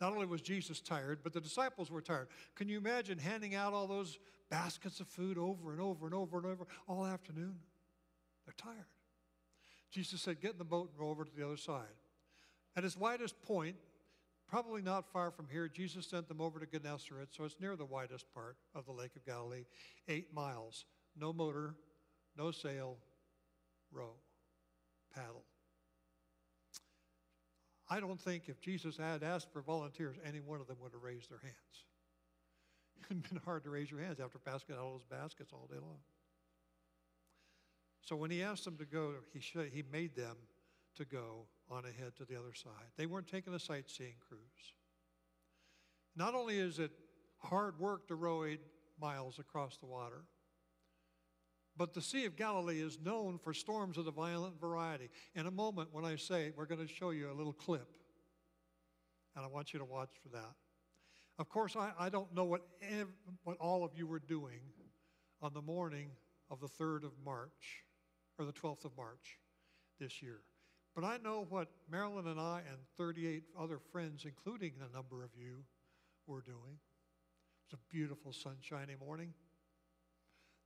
Not 0.00 0.12
only 0.12 0.26
was 0.26 0.42
Jesus 0.42 0.80
tired, 0.80 1.20
but 1.22 1.32
the 1.32 1.40
disciples 1.40 1.90
were 1.90 2.00
tired. 2.00 2.28
Can 2.56 2.68
you 2.68 2.78
imagine 2.78 3.18
handing 3.18 3.54
out 3.54 3.72
all 3.72 3.86
those 3.86 4.18
baskets 4.50 5.00
of 5.00 5.06
food 5.06 5.38
over 5.38 5.72
and 5.72 5.80
over 5.80 6.06
and 6.06 6.14
over 6.14 6.38
and 6.38 6.46
over 6.46 6.66
all 6.88 7.06
afternoon? 7.06 7.54
They're 8.44 8.54
tired. 8.56 8.86
Jesus 9.92 10.20
said, 10.20 10.40
Get 10.40 10.52
in 10.52 10.58
the 10.58 10.64
boat 10.64 10.90
and 10.90 11.00
row 11.00 11.10
over 11.10 11.24
to 11.24 11.30
the 11.34 11.46
other 11.46 11.56
side. 11.56 11.94
At 12.74 12.82
his 12.82 12.96
widest 12.96 13.40
point, 13.42 13.76
probably 14.48 14.82
not 14.82 15.12
far 15.12 15.30
from 15.30 15.46
here, 15.50 15.68
Jesus 15.68 16.06
sent 16.06 16.26
them 16.26 16.40
over 16.40 16.58
to 16.58 16.66
Gennesaret, 16.66 17.28
so 17.30 17.44
it's 17.44 17.60
near 17.60 17.76
the 17.76 17.84
widest 17.84 18.26
part 18.34 18.56
of 18.74 18.86
the 18.86 18.92
Lake 18.92 19.14
of 19.14 19.24
Galilee, 19.24 19.66
eight 20.08 20.34
miles. 20.34 20.84
No 21.16 21.32
motor, 21.32 21.74
no 22.36 22.50
sail, 22.50 22.96
row, 23.92 24.14
paddle. 25.14 25.44
I 27.92 28.00
don't 28.00 28.18
think 28.18 28.44
if 28.48 28.58
Jesus 28.58 28.96
had 28.96 29.22
asked 29.22 29.52
for 29.52 29.60
volunteers, 29.60 30.16
any 30.26 30.40
one 30.40 30.62
of 30.62 30.66
them 30.66 30.78
would 30.80 30.92
have 30.94 31.02
raised 31.02 31.30
their 31.30 31.40
hands. 31.42 31.56
It 33.10 33.16
would 33.16 33.24
have 33.24 33.30
been 33.30 33.40
hard 33.44 33.64
to 33.64 33.70
raise 33.70 33.90
your 33.90 34.00
hands 34.00 34.18
after 34.18 34.38
passing 34.38 34.74
out 34.74 34.80
all 34.80 34.92
those 34.92 35.04
baskets 35.10 35.52
all 35.52 35.68
day 35.70 35.78
long. 35.78 35.98
So 38.00 38.16
when 38.16 38.30
he 38.30 38.42
asked 38.42 38.64
them 38.64 38.78
to 38.78 38.86
go, 38.86 39.12
he, 39.34 39.40
should, 39.40 39.70
he 39.74 39.82
made 39.92 40.16
them 40.16 40.36
to 40.94 41.04
go 41.04 41.44
on 41.68 41.84
ahead 41.84 42.16
to 42.16 42.24
the 42.24 42.34
other 42.38 42.54
side. 42.54 42.88
They 42.96 43.04
weren't 43.04 43.26
taking 43.26 43.52
a 43.52 43.58
sightseeing 43.58 44.14
cruise. 44.26 44.72
Not 46.16 46.34
only 46.34 46.58
is 46.58 46.78
it 46.78 46.92
hard 47.38 47.78
work 47.78 48.08
to 48.08 48.14
row 48.14 48.44
eight 48.44 48.60
miles 48.98 49.38
across 49.38 49.76
the 49.76 49.86
water, 49.86 50.24
but 51.76 51.94
the 51.94 52.02
Sea 52.02 52.26
of 52.26 52.36
Galilee 52.36 52.80
is 52.80 52.98
known 53.02 53.38
for 53.38 53.54
storms 53.54 53.96
of 53.96 54.04
the 54.04 54.12
violent 54.12 54.60
variety. 54.60 55.08
In 55.34 55.46
a 55.46 55.50
moment, 55.50 55.88
when 55.92 56.04
I 56.04 56.16
say, 56.16 56.52
we're 56.56 56.66
going 56.66 56.86
to 56.86 56.92
show 56.92 57.10
you 57.10 57.30
a 57.30 57.34
little 57.34 57.52
clip, 57.52 57.96
and 59.34 59.44
I 59.44 59.48
want 59.48 59.72
you 59.72 59.78
to 59.78 59.84
watch 59.84 60.10
for 60.22 60.28
that. 60.30 60.54
Of 61.38 61.48
course, 61.48 61.76
I, 61.76 61.92
I 61.98 62.08
don't 62.08 62.32
know 62.34 62.44
what, 62.44 62.62
ev- 62.82 63.12
what 63.44 63.56
all 63.58 63.84
of 63.84 63.92
you 63.96 64.06
were 64.06 64.20
doing 64.20 64.60
on 65.40 65.54
the 65.54 65.62
morning 65.62 66.10
of 66.50 66.60
the 66.60 66.68
3rd 66.68 67.04
of 67.04 67.12
March, 67.24 67.84
or 68.38 68.44
the 68.44 68.52
12th 68.52 68.84
of 68.84 68.96
March 68.96 69.38
this 69.98 70.22
year. 70.22 70.40
But 70.94 71.04
I 71.04 71.16
know 71.16 71.46
what 71.48 71.68
Marilyn 71.90 72.26
and 72.26 72.38
I 72.38 72.62
and 72.68 72.76
38 72.98 73.44
other 73.58 73.78
friends, 73.78 74.26
including 74.26 74.72
a 74.78 74.94
number 74.94 75.24
of 75.24 75.30
you, 75.34 75.64
were 76.26 76.42
doing. 76.42 76.76
It 76.76 77.72
was 77.72 77.80
a 77.80 77.92
beautiful, 77.92 78.32
sunshiny 78.32 78.94
morning. 79.00 79.32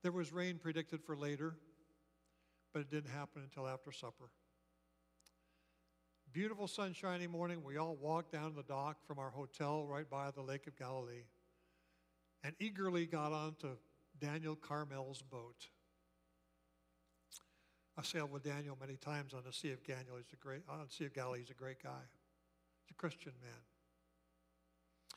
There 0.06 0.12
was 0.12 0.32
rain 0.32 0.58
predicted 0.62 1.02
for 1.02 1.16
later, 1.16 1.56
but 2.72 2.78
it 2.78 2.90
didn't 2.92 3.10
happen 3.10 3.42
until 3.42 3.66
after 3.66 3.90
supper. 3.90 4.30
Beautiful, 6.32 6.68
sunshiny 6.68 7.26
morning. 7.26 7.64
We 7.64 7.76
all 7.76 7.96
walked 7.96 8.30
down 8.30 8.54
the 8.54 8.62
dock 8.62 8.98
from 9.04 9.18
our 9.18 9.30
hotel 9.30 9.84
right 9.84 10.08
by 10.08 10.30
the 10.30 10.42
Lake 10.42 10.68
of 10.68 10.78
Galilee 10.78 11.24
and 12.44 12.54
eagerly 12.60 13.06
got 13.06 13.32
onto 13.32 13.70
Daniel 14.20 14.54
Carmel's 14.54 15.22
boat. 15.22 15.66
I 17.98 18.02
sailed 18.04 18.30
with 18.30 18.44
Daniel 18.44 18.78
many 18.80 18.94
times 18.94 19.34
on 19.34 19.42
the 19.44 19.52
Sea 19.52 19.72
of 19.72 19.82
Galilee. 19.82 20.22
He's 20.24 20.32
a 20.34 20.36
great, 20.36 20.62
on 20.68 20.88
Sea 20.88 21.06
of 21.06 21.14
Galilee. 21.14 21.40
He's 21.40 21.50
a 21.50 21.54
great 21.54 21.82
guy. 21.82 22.04
He's 22.84 22.92
a 22.92 22.94
Christian 22.94 23.32
man. 23.42 23.60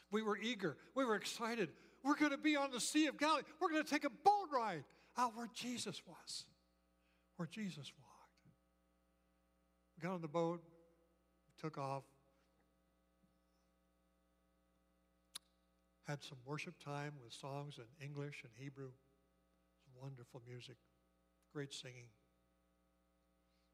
We 0.09 0.23
were 0.23 0.39
eager. 0.39 0.77
We 0.95 1.05
were 1.05 1.15
excited. 1.15 1.69
We're 2.03 2.15
going 2.15 2.31
to 2.31 2.37
be 2.37 2.55
on 2.55 2.71
the 2.71 2.79
Sea 2.79 3.07
of 3.07 3.17
Galilee. 3.17 3.43
We're 3.59 3.69
going 3.69 3.83
to 3.83 3.89
take 3.89 4.05
a 4.05 4.09
boat 4.09 4.47
ride 4.53 4.83
out 5.17 5.35
where 5.35 5.49
Jesus 5.53 6.01
was, 6.07 6.45
where 7.37 7.47
Jesus 7.47 7.91
walked. 7.99 8.09
We 9.97 10.07
got 10.07 10.15
on 10.15 10.21
the 10.21 10.27
boat, 10.27 10.63
took 11.59 11.77
off, 11.77 12.03
had 16.07 16.23
some 16.23 16.37
worship 16.45 16.73
time 16.83 17.13
with 17.23 17.33
songs 17.33 17.77
in 17.77 18.05
English 18.05 18.43
and 18.43 18.51
Hebrew. 18.55 18.89
Wonderful 20.01 20.41
music, 20.47 20.77
great 21.53 21.73
singing. 21.73 22.07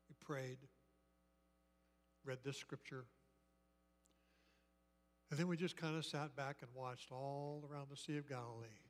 We 0.10 0.16
prayed, 0.20 0.58
read 2.26 2.40
this 2.44 2.58
scripture. 2.58 3.06
And 5.30 5.40
then 5.40 5.48
we 5.48 5.58
just 5.58 5.76
kind 5.76 5.96
of 5.96 6.06
sat 6.06 6.36
back 6.36 6.58
and 6.62 6.70
watched 6.76 7.12
all 7.12 7.68
around 7.70 7.88
the 7.90 7.98
Sea 7.98 8.18
of 8.18 8.30
Galilee 8.30 8.82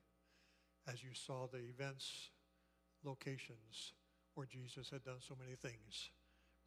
as 0.92 1.04
you 1.04 1.10
saw 1.14 1.48
the 1.48 1.60
events, 1.60 2.30
locations 3.04 3.94
where 4.36 4.46
Jesus 4.46 4.90
had 4.90 5.04
done 5.04 5.20
so 5.20 5.36
many 5.40 5.56
things 5.56 6.10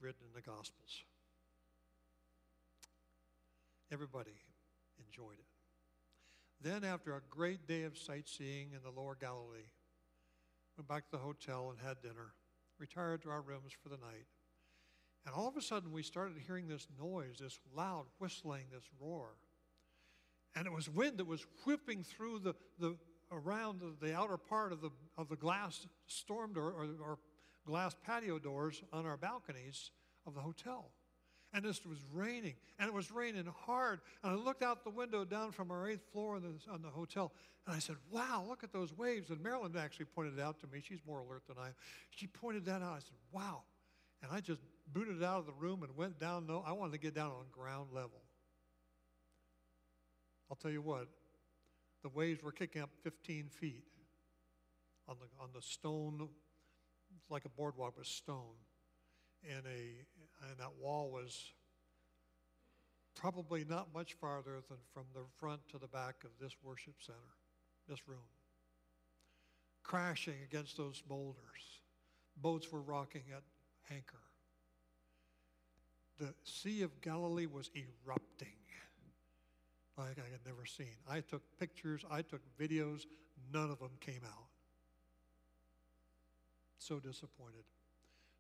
written 0.01 0.23
in 0.27 0.33
the 0.35 0.43
Gospels. 0.43 1.05
Everybody 3.93 4.43
enjoyed 4.99 5.39
it. 5.39 5.47
Then, 6.61 6.83
after 6.83 7.15
a 7.15 7.23
great 7.31 7.67
day 7.69 7.85
of 7.85 7.97
sightseeing 7.97 8.73
in 8.73 8.83
the 8.83 9.01
lower 9.01 9.17
Galilee, 9.19 9.71
went 10.77 10.89
back 10.89 11.05
to 11.05 11.13
the 11.13 11.19
hotel 11.19 11.71
and 11.71 11.79
had 11.87 12.03
dinner, 12.03 12.33
retired 12.79 13.23
to 13.23 13.31
our 13.31 13.41
rooms 13.41 13.73
for 13.81 13.89
the 13.89 13.97
night. 13.97 14.27
And 15.25 15.35
all 15.35 15.47
of 15.47 15.57
a 15.57 15.63
sudden, 15.63 15.93
we 15.93 16.03
started 16.03 16.37
hearing 16.45 16.67
this 16.67 16.89
noise, 17.01 17.39
this 17.41 17.61
loud 17.75 18.07
whistling, 18.19 18.65
this 18.73 18.89
roar. 19.01 19.37
And 20.57 20.67
it 20.67 20.73
was 20.73 20.89
wind 20.89 21.19
that 21.19 21.27
was 21.27 21.45
whipping 21.65 22.03
through 22.03 22.41
the, 22.41 22.55
the 22.79 22.97
around 23.31 23.81
the, 23.81 24.07
the 24.07 24.15
outer 24.15 24.37
part 24.37 24.73
of 24.73 24.81
the, 24.81 24.91
of 25.17 25.29
the 25.29 25.37
glass 25.37 25.87
storm 26.07 26.53
door 26.53 26.73
or, 26.73 26.89
or 27.03 27.19
glass 27.67 27.95
patio 28.05 28.39
doors 28.39 28.83
on 28.93 29.07
our 29.07 29.17
balconies 29.17 29.91
of 30.27 30.35
the 30.35 30.41
hotel. 30.41 30.91
And 31.55 31.65
this 31.65 31.85
was 31.87 31.97
raining, 32.13 32.55
and 32.79 32.89
it 32.89 32.93
was 32.93 33.11
raining 33.11 33.47
hard. 33.65 34.01
And 34.23 34.33
I 34.33 34.35
looked 34.35 34.63
out 34.63 34.85
the 34.85 34.91
window 34.91 35.25
down 35.25 35.53
from 35.53 35.71
our 35.71 35.89
eighth 35.89 36.05
floor 36.13 36.37
on 36.37 36.43
the, 36.43 36.73
on 36.73 36.83
the 36.83 36.89
hotel, 36.89 37.33
and 37.67 37.75
I 37.75 37.79
said, 37.79 37.97
Wow, 38.11 38.45
look 38.47 38.63
at 38.65 38.73
those 38.73 38.97
waves. 38.97 39.31
And 39.31 39.43
Marilyn 39.43 39.75
actually 39.79 40.07
pointed 40.07 40.39
it 40.39 40.43
out 40.43 40.61
to 40.61 40.67
me. 40.67 40.83
She's 40.87 41.01
more 41.07 41.21
alert 41.21 41.45
than 41.49 41.57
I 41.59 41.69
am. 41.69 41.75
She 42.11 42.27
pointed 42.27 42.67
that 42.67 42.83
out. 42.83 42.93
I 42.93 42.99
said, 42.99 43.17
Wow. 43.33 43.63
And 44.23 44.31
I 44.31 44.41
just 44.41 44.61
booted 44.93 45.23
out 45.23 45.39
of 45.39 45.47
the 45.47 45.53
room 45.53 45.83
and 45.83 45.97
went 45.97 46.19
down. 46.19 46.47
No, 46.47 46.63
I 46.67 46.73
wanted 46.73 46.93
to 46.93 46.99
get 46.99 47.15
down 47.15 47.31
on 47.31 47.47
ground 47.51 47.91
level. 47.95 48.21
I'll 50.51 50.57
tell 50.57 50.71
you 50.71 50.83
what, 50.83 51.09
the 52.03 52.09
waves 52.09 52.43
were 52.43 52.53
kicking 52.53 52.83
up 52.83 52.91
15 53.03 53.49
feet 53.49 53.85
on 55.09 55.17
the, 55.21 55.43
on 55.43 55.51
the 55.55 55.63
stone, 55.63 56.29
like 57.29 57.45
a 57.45 57.49
boardwalk 57.51 57.97
with 57.99 58.07
stone. 58.07 58.57
And, 59.45 59.67
a, 59.67 60.49
and 60.49 60.59
that 60.59 60.73
wall 60.81 61.11
was 61.11 61.53
probably 63.15 63.65
not 63.69 63.89
much 63.93 64.15
farther 64.15 64.61
than 64.69 64.79
from 64.93 65.05
the 65.15 65.23
front 65.39 65.61
to 65.69 65.79
the 65.79 65.89
back 65.89 66.17
of 66.25 66.31
this 66.41 66.53
worship 66.63 66.95
center, 67.01 67.19
this 67.89 68.09
room. 68.09 68.19
Crashing 69.83 70.35
against 70.45 70.77
those 70.77 71.01
boulders. 71.01 71.81
Boats 72.37 72.71
were 72.71 72.83
rocking 72.83 73.25
at 73.35 73.43
anchor. 73.95 74.19
The 76.19 76.35
Sea 76.45 76.83
of 76.83 77.01
Galilee 77.01 77.47
was 77.47 77.71
erupting 77.75 78.49
like 79.99 80.19
I 80.19 80.31
had 80.31 80.41
never 80.47 80.65
seen. 80.65 80.97
I 81.09 81.21
took 81.21 81.43
pictures, 81.59 82.05
I 82.11 82.23
took 82.23 82.41
videos, 82.59 83.03
none 83.53 83.71
of 83.71 83.79
them 83.79 83.91
came 84.01 84.23
out. 84.25 84.47
So 86.79 87.01
disappointed. 87.01 87.65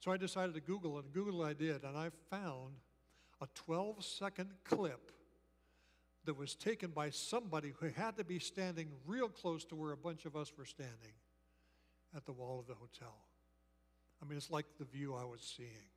So 0.00 0.12
I 0.12 0.17
decided 0.17 0.55
to 0.55 0.61
Google 0.61 0.99
and 0.99 1.12
Google 1.12 1.43
I 1.43 1.53
did, 1.53 1.83
and 1.83 1.97
I 1.97 2.11
found 2.31 2.77
a 3.41 3.47
12 3.55 4.05
second 4.05 4.50
clip 4.65 5.12
that 6.25 6.37
was 6.37 6.55
taken 6.55 6.91
by 6.91 7.11
somebody 7.11 7.73
who 7.81 7.88
had 7.88 8.17
to 8.17 8.25
be 8.25 8.38
standing 8.38 8.88
real 9.07 9.29
close 9.29 9.65
to 9.65 9.75
where 9.75 9.93
a 9.93 9.97
bunch 9.97 10.25
of 10.25 10.37
us 10.37 10.53
were 10.57 10.65
standing 10.65 11.15
at 12.15 12.27
the 12.27 12.33
wall 12.33 12.61
of 12.61 12.67
the 12.67 12.75
hotel. 12.75 13.17
I 14.23 14.27
mean, 14.27 14.37
it's 14.37 14.50
like 14.50 14.67
the 14.79 14.85
view 14.85 15.15
I 15.15 15.25
was 15.25 15.41
seeing. 15.57 15.88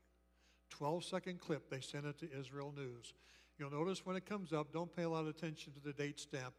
12 0.69 1.03
second 1.03 1.39
clip, 1.39 1.69
they 1.69 1.81
sent 1.81 2.05
it 2.05 2.17
to 2.19 2.29
Israel 2.39 2.73
News. 2.75 3.13
You'll 3.61 3.69
notice 3.69 4.03
when 4.07 4.15
it 4.15 4.25
comes 4.25 4.53
up, 4.53 4.73
don't 4.73 4.91
pay 4.91 5.03
a 5.03 5.09
lot 5.09 5.19
of 5.21 5.27
attention 5.27 5.71
to 5.73 5.79
the 5.79 5.93
date 5.93 6.19
stamp, 6.19 6.55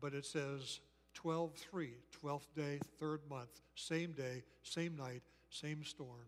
but 0.00 0.14
it 0.14 0.26
says 0.26 0.80
12 1.14 1.54
3, 1.54 1.92
12th 2.24 2.52
day, 2.56 2.80
third 2.98 3.20
month, 3.30 3.60
same 3.76 4.10
day, 4.10 4.42
same 4.64 4.96
night, 4.96 5.22
same 5.48 5.84
storm. 5.84 6.26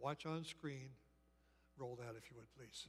Watch 0.00 0.24
on 0.24 0.42
screen. 0.46 0.88
Roll 1.76 1.96
that 1.96 2.14
if 2.16 2.30
you 2.30 2.36
would, 2.38 2.50
please. 2.56 2.88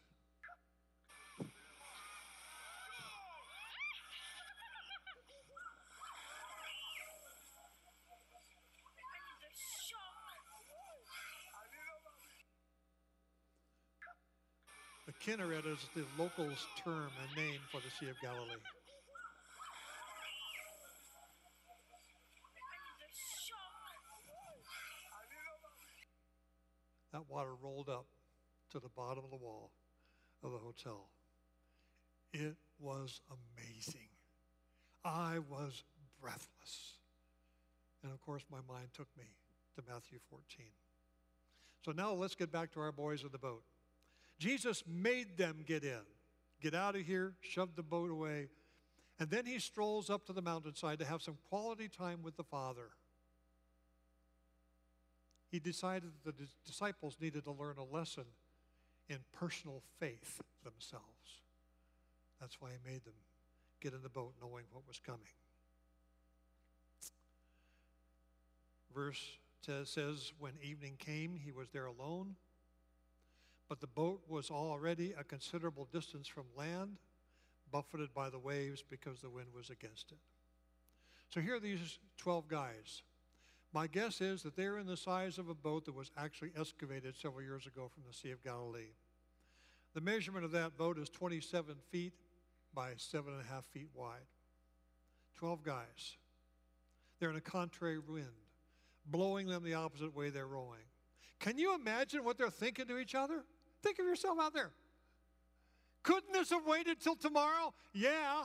The 15.08 15.14
Kinneret 15.14 15.66
is 15.66 15.80
the 15.96 16.06
locals' 16.18 16.66
term 16.84 17.10
and 17.22 17.36
name 17.36 17.60
for 17.72 17.82
the 17.82 17.90
Sea 18.00 18.10
of 18.10 18.20
Galilee. 18.22 18.52
That 27.12 27.30
water 27.30 27.52
rolled 27.62 27.90
up 27.90 28.06
to 28.72 28.80
the 28.80 28.90
bottom 28.96 29.24
of 29.26 29.32
the 29.32 29.38
wall 29.38 29.72
of 30.44 30.52
the 30.52 30.58
hotel. 30.58 31.10
It 32.32 32.56
was 32.80 33.20
amazing. 33.30 34.08
I 35.04 35.40
was 35.40 35.84
breathless. 36.22 36.98
And 38.04 38.12
of 38.12 38.22
course, 38.22 38.44
my 38.50 38.60
mind 38.68 38.90
took 38.94 39.08
me 39.18 39.26
to 39.76 39.84
Matthew 39.92 40.20
14. 40.30 40.68
So 41.84 41.92
now 41.92 42.14
let's 42.14 42.36
get 42.36 42.52
back 42.52 42.72
to 42.74 42.80
our 42.80 42.92
boys 42.92 43.24
in 43.24 43.30
the 43.32 43.38
boat. 43.38 43.64
Jesus 44.42 44.84
made 44.88 45.38
them 45.38 45.64
get 45.68 45.84
in, 45.84 46.00
get 46.64 46.74
out 46.74 46.96
of 46.96 47.04
here, 47.04 47.36
shove 47.42 47.76
the 47.76 47.84
boat 47.84 48.10
away, 48.10 48.48
and 49.20 49.30
then 49.30 49.46
he 49.46 49.60
strolls 49.60 50.10
up 50.10 50.26
to 50.26 50.34
the 50.34 50.42
mountainside 50.42 50.98
to 50.98 51.06
have 51.06 51.22
some 51.22 51.38
quality 51.48 51.88
time 51.88 52.24
with 52.24 52.38
the 52.38 52.44
Father. 52.44 52.90
He 55.52 55.60
decided 55.60 56.10
that 56.26 56.40
the 56.40 56.48
disciples 56.66 57.18
needed 57.22 57.44
to 57.44 57.52
learn 57.52 57.78
a 57.78 57.84
lesson 57.84 58.24
in 59.10 59.20
personal 59.32 59.84
faith 60.00 60.42
themselves. 60.64 61.44
That's 62.40 62.60
why 62.60 62.70
he 62.72 62.92
made 62.92 63.06
them 63.06 63.14
get 63.80 63.94
in 63.94 64.02
the 64.02 64.10
boat 64.10 64.34
knowing 64.42 64.64
what 64.72 64.88
was 64.88 65.00
coming. 65.06 65.22
Verse 68.92 69.24
says, 69.84 70.34
When 70.40 70.54
evening 70.64 70.96
came, 70.98 71.36
he 71.36 71.52
was 71.52 71.70
there 71.70 71.86
alone. 71.86 72.38
But 73.72 73.80
the 73.80 73.88
boat 73.88 74.24
was 74.28 74.52
already 74.52 75.14
a 75.18 75.24
considerable 75.24 75.88
distance 75.94 76.28
from 76.28 76.44
land, 76.58 76.98
buffeted 77.72 78.14
by 78.14 78.30
the 78.30 78.38
waves 78.38 78.84
because 78.84 79.22
the 79.22 79.30
wind 79.30 79.48
was 79.56 79.70
against 79.70 80.12
it. 80.12 80.18
So 81.30 81.40
here 81.40 81.56
are 81.56 81.60
these 81.62 81.98
12 82.18 82.50
guys. 82.50 83.04
My 83.72 83.88
guess 83.88 84.20
is 84.20 84.44
that 84.44 84.58
they're 84.58 84.78
in 84.78 84.88
the 84.88 84.98
size 84.98 85.38
of 85.38 85.48
a 85.48 85.56
boat 85.56 85.86
that 85.86 85.96
was 85.96 86.12
actually 86.18 86.52
excavated 86.60 87.16
several 87.16 87.44
years 87.44 87.66
ago 87.66 87.88
from 87.88 88.04
the 88.06 88.14
Sea 88.14 88.32
of 88.32 88.44
Galilee. 88.44 88.92
The 89.94 90.02
measurement 90.02 90.44
of 90.44 90.52
that 90.52 90.78
boat 90.78 91.00
is 91.00 91.08
27 91.08 91.74
feet 91.92 92.12
by 92.74 92.92
7.5 92.96 93.64
feet 93.72 93.88
wide. 93.94 94.20
12 95.38 95.64
guys. 95.64 96.18
They're 97.22 97.30
in 97.30 97.38
a 97.38 97.40
contrary 97.40 98.00
wind, 98.00 98.26
blowing 99.06 99.48
them 99.48 99.64
the 99.64 99.76
opposite 99.76 100.14
way 100.14 100.30
they're 100.30 100.46
rowing. 100.46 100.84
Can 101.40 101.58
you 101.58 101.74
imagine 101.74 102.26
what 102.26 102.38
they're 102.38 102.50
thinking 102.50 102.88
to 102.88 102.98
each 102.98 103.16
other? 103.16 103.46
Think 103.84 104.00
of 104.00 104.06
yourself 104.06 104.38
out 104.40 104.54
there. 104.54 104.72
Couldn't 106.04 106.34
this 106.34 106.50
have 106.50 106.66
waited 106.66 107.00
till 107.00 107.16
tomorrow? 107.16 107.74
Yeah. 107.94 108.44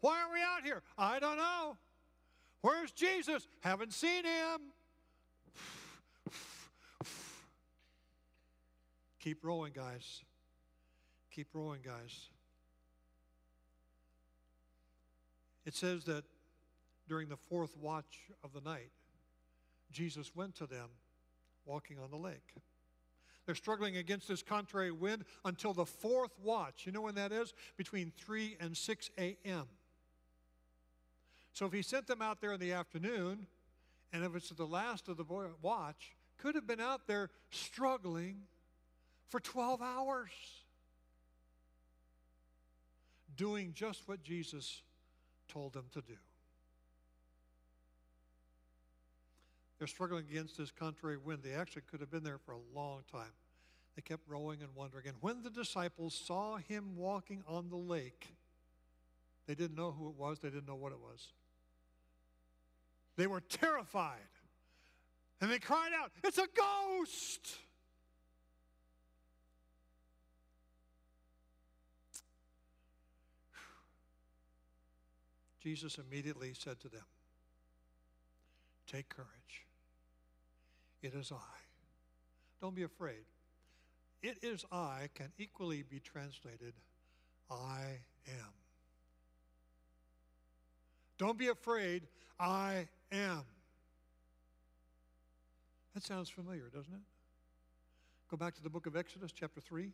Why 0.00 0.22
are 0.22 0.32
we 0.32 0.40
out 0.40 0.64
here? 0.64 0.82
I 0.96 1.18
don't 1.18 1.36
know. 1.36 1.76
Where's 2.60 2.92
Jesus? 2.92 3.46
Haven't 3.60 3.92
seen 3.92 4.24
him. 4.24 4.72
Keep 9.20 9.44
rowing, 9.44 9.72
guys. 9.72 10.22
Keep 11.32 11.48
rowing, 11.52 11.80
guys. 11.82 12.28
It 15.64 15.74
says 15.74 16.04
that 16.04 16.24
during 17.08 17.28
the 17.28 17.36
fourth 17.36 17.76
watch 17.76 18.20
of 18.44 18.52
the 18.52 18.60
night, 18.60 18.90
Jesus 19.90 20.30
went 20.34 20.54
to 20.56 20.66
them 20.66 20.88
walking 21.64 21.98
on 21.98 22.10
the 22.10 22.16
lake. 22.16 22.54
They're 23.46 23.54
struggling 23.54 23.96
against 23.96 24.26
this 24.26 24.42
contrary 24.42 24.90
wind 24.90 25.24
until 25.44 25.72
the 25.72 25.86
fourth 25.86 26.32
watch. 26.42 26.84
You 26.84 26.92
know 26.92 27.02
when 27.02 27.14
that 27.14 27.30
is? 27.32 27.54
Between 27.76 28.12
3 28.18 28.56
and 28.60 28.76
6 28.76 29.10
a.m. 29.16 29.66
So 31.52 31.64
if 31.64 31.72
he 31.72 31.82
sent 31.82 32.08
them 32.08 32.20
out 32.20 32.40
there 32.40 32.52
in 32.52 32.60
the 32.60 32.72
afternoon, 32.72 33.46
and 34.12 34.24
if 34.24 34.34
it's 34.34 34.50
the 34.50 34.66
last 34.66 35.08
of 35.08 35.16
the 35.16 35.24
watch, 35.62 36.16
could 36.38 36.54
have 36.56 36.66
been 36.66 36.80
out 36.80 37.06
there 37.06 37.30
struggling 37.50 38.42
for 39.28 39.40
12 39.40 39.80
hours, 39.80 40.30
doing 43.36 43.72
just 43.74 44.08
what 44.08 44.22
Jesus 44.22 44.82
told 45.48 45.72
them 45.72 45.86
to 45.92 46.00
do. 46.00 46.16
They're 49.78 49.86
struggling 49.86 50.24
against 50.30 50.56
this 50.56 50.70
contrary 50.70 51.18
wind. 51.18 51.40
They 51.42 51.52
actually 51.52 51.82
could 51.90 52.00
have 52.00 52.10
been 52.10 52.24
there 52.24 52.38
for 52.38 52.52
a 52.52 52.60
long 52.74 53.02
time. 53.10 53.32
They 53.94 54.02
kept 54.02 54.22
rowing 54.28 54.62
and 54.62 54.70
wondering. 54.74 55.06
And 55.06 55.16
when 55.20 55.42
the 55.42 55.50
disciples 55.50 56.14
saw 56.14 56.56
him 56.56 56.96
walking 56.96 57.42
on 57.46 57.68
the 57.68 57.76
lake, 57.76 58.28
they 59.46 59.54
didn't 59.54 59.76
know 59.76 59.92
who 59.92 60.08
it 60.08 60.14
was, 60.16 60.38
they 60.38 60.50
didn't 60.50 60.66
know 60.66 60.74
what 60.76 60.92
it 60.92 60.98
was. 60.98 61.28
They 63.16 63.26
were 63.26 63.40
terrified. 63.40 64.18
And 65.40 65.50
they 65.50 65.58
cried 65.58 65.90
out, 65.98 66.12
It's 66.24 66.38
a 66.38 66.46
ghost! 66.54 67.58
Jesus 75.60 75.98
immediately 75.98 76.52
said 76.54 76.78
to 76.80 76.88
them, 76.88 77.02
Take 78.86 79.08
courage. 79.08 79.65
It 81.02 81.14
is 81.14 81.32
I. 81.32 81.58
Don't 82.60 82.74
be 82.74 82.82
afraid. 82.82 83.24
It 84.22 84.38
is 84.42 84.64
I 84.72 85.08
can 85.14 85.32
equally 85.38 85.82
be 85.82 86.00
translated, 86.00 86.74
I 87.50 88.00
am. 88.28 88.52
Don't 91.18 91.38
be 91.38 91.48
afraid, 91.48 92.02
I 92.38 92.88
am. 93.12 93.44
That 95.94 96.04
sounds 96.04 96.28
familiar, 96.28 96.68
doesn't 96.74 96.92
it? 96.92 97.00
Go 98.30 98.36
back 98.36 98.54
to 98.56 98.62
the 98.62 98.68
book 98.68 98.86
of 98.86 98.96
Exodus, 98.96 99.32
chapter 99.32 99.60
3. 99.60 99.92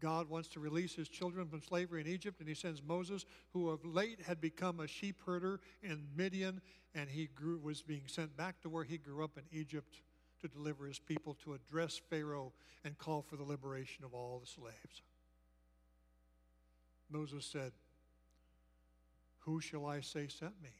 God 0.00 0.28
wants 0.28 0.48
to 0.50 0.60
release 0.60 0.94
his 0.94 1.08
children 1.08 1.48
from 1.48 1.62
slavery 1.62 2.00
in 2.02 2.06
Egypt, 2.06 2.40
and 2.40 2.48
he 2.48 2.54
sends 2.54 2.82
Moses, 2.82 3.24
who 3.52 3.70
of 3.70 3.84
late 3.84 4.20
had 4.20 4.40
become 4.40 4.80
a 4.80 4.86
sheep 4.86 5.20
herder 5.24 5.60
in 5.82 6.06
Midian, 6.14 6.60
and 6.96 7.10
he 7.10 7.28
grew, 7.34 7.58
was 7.58 7.82
being 7.82 8.04
sent 8.06 8.36
back 8.36 8.60
to 8.62 8.70
where 8.70 8.82
he 8.82 8.96
grew 8.96 9.22
up 9.22 9.36
in 9.36 9.44
Egypt 9.52 10.00
to 10.40 10.48
deliver 10.48 10.86
his 10.86 10.98
people, 10.98 11.34
to 11.44 11.52
address 11.52 12.00
Pharaoh 12.10 12.52
and 12.84 12.96
call 12.96 13.22
for 13.22 13.36
the 13.36 13.42
liberation 13.42 14.04
of 14.04 14.14
all 14.14 14.40
the 14.40 14.46
slaves. 14.46 15.02
Moses 17.10 17.44
said, 17.44 17.72
Who 19.40 19.60
shall 19.60 19.84
I 19.86 20.00
say 20.00 20.26
sent 20.26 20.60
me? 20.62 20.70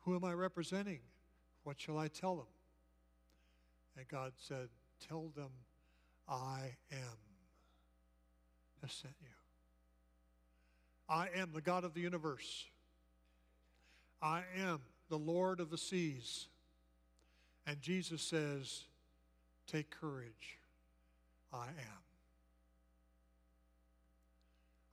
Who 0.00 0.14
am 0.14 0.24
I 0.24 0.32
representing? 0.32 1.00
What 1.64 1.80
shall 1.80 1.98
I 1.98 2.08
tell 2.08 2.36
them? 2.36 2.46
And 3.96 4.06
God 4.06 4.32
said, 4.36 4.68
Tell 5.08 5.32
them 5.34 5.50
I 6.28 6.76
am 6.92 7.18
has 8.82 8.92
sent 8.92 9.14
you. 9.20 9.28
I 11.08 11.28
am 11.36 11.50
the 11.52 11.60
God 11.60 11.84
of 11.84 11.94
the 11.94 12.00
universe. 12.00 12.66
I 14.22 14.42
am 14.58 14.80
the 15.08 15.18
Lord 15.18 15.60
of 15.60 15.70
the 15.70 15.78
seas. 15.78 16.46
And 17.66 17.80
Jesus 17.80 18.22
says, 18.22 18.84
Take 19.66 19.90
courage. 19.90 20.58
I 21.52 21.66
am. 21.66 22.00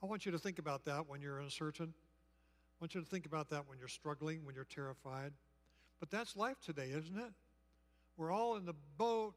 I 0.04 0.06
want 0.06 0.26
you 0.26 0.32
to 0.32 0.40
think 0.40 0.60
about 0.60 0.86
that 0.86 1.08
when 1.08 1.22
you're 1.22 1.40
uncertain. 1.40 1.94
I 1.94 2.76
want 2.80 2.94
you 2.94 3.02
to 3.02 3.08
think 3.08 3.26
about 3.26 3.50
that 3.50 3.68
when 3.68 3.80
you're 3.80 3.88
struggling, 3.88 4.46
when 4.46 4.54
you're 4.54 4.66
terrified. 4.66 5.34
But 6.00 6.12
that's 6.12 6.36
life 6.36 6.60
today, 6.64 6.90
isn't 6.92 7.18
it? 7.18 7.32
We're 8.18 8.32
all 8.32 8.56
in 8.56 8.66
the 8.66 8.76
boat. 8.98 9.34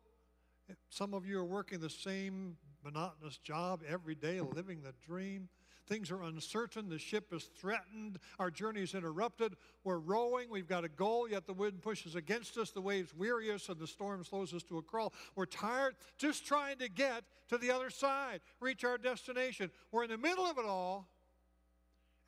Some 0.90 1.14
of 1.14 1.26
you 1.26 1.38
are 1.38 1.44
working 1.44 1.81
the 1.81 1.90
same 1.90 2.57
monotonous 2.85 3.38
job 3.38 3.81
every 3.88 4.14
day, 4.14 4.40
living 4.40 4.83
the 4.83 4.92
dream. 5.07 5.48
Things 5.90 6.12
are 6.12 6.22
uncertain. 6.22 6.88
The 6.88 7.00
ship 7.00 7.33
is 7.33 7.50
threatened. 7.61 8.20
Our 8.38 8.48
journey 8.48 8.81
is 8.81 8.94
interrupted. 8.94 9.57
We're 9.83 9.98
rowing. 9.98 10.48
We've 10.48 10.68
got 10.68 10.85
a 10.85 10.88
goal, 10.88 11.29
yet 11.29 11.48
the 11.48 11.53
wind 11.53 11.83
pushes 11.83 12.14
against 12.14 12.57
us. 12.59 12.70
The 12.70 12.81
waves 12.81 13.12
weary 13.12 13.50
us, 13.50 13.68
and 13.68 13.76
the 13.76 13.88
storm 13.88 14.22
slows 14.22 14.55
us 14.55 14.62
to 14.64 14.79
a 14.79 14.83
crawl. 14.83 15.12
We're 15.35 15.46
tired 15.46 15.96
just 16.16 16.46
trying 16.46 16.79
to 16.79 16.88
get 16.88 17.24
to 17.48 17.59
the 17.59 17.72
other 17.72 17.90
side, 17.90 18.40
reach 18.61 18.85
our 18.85 18.98
destination. 18.98 19.72
We're 19.90 20.05
in 20.05 20.11
the 20.11 20.16
middle 20.16 20.46
of 20.46 20.59
it 20.59 20.64
all, 20.64 21.09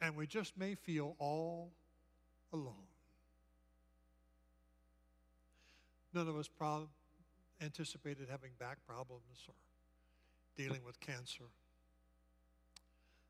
and 0.01 0.16
we 0.16 0.27
just 0.27 0.59
may 0.59 0.75
feel 0.75 1.14
all 1.20 1.70
alone. 2.53 2.75
None 6.12 6.27
of 6.27 6.37
us 6.37 6.48
prob- 6.48 6.88
anticipated 7.61 8.27
having 8.29 8.51
back 8.59 8.79
problems 8.88 9.46
or 9.46 9.55
dealing 10.57 10.83
with 10.85 10.98
cancer. 10.98 11.44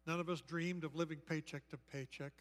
None 0.07 0.21
of 0.21 0.29
us 0.29 0.41
dreamed 0.41 0.85
of 0.85 0.95
living 0.95 1.19
paycheck 1.19 1.69
to 1.69 1.79
paycheck. 1.93 2.33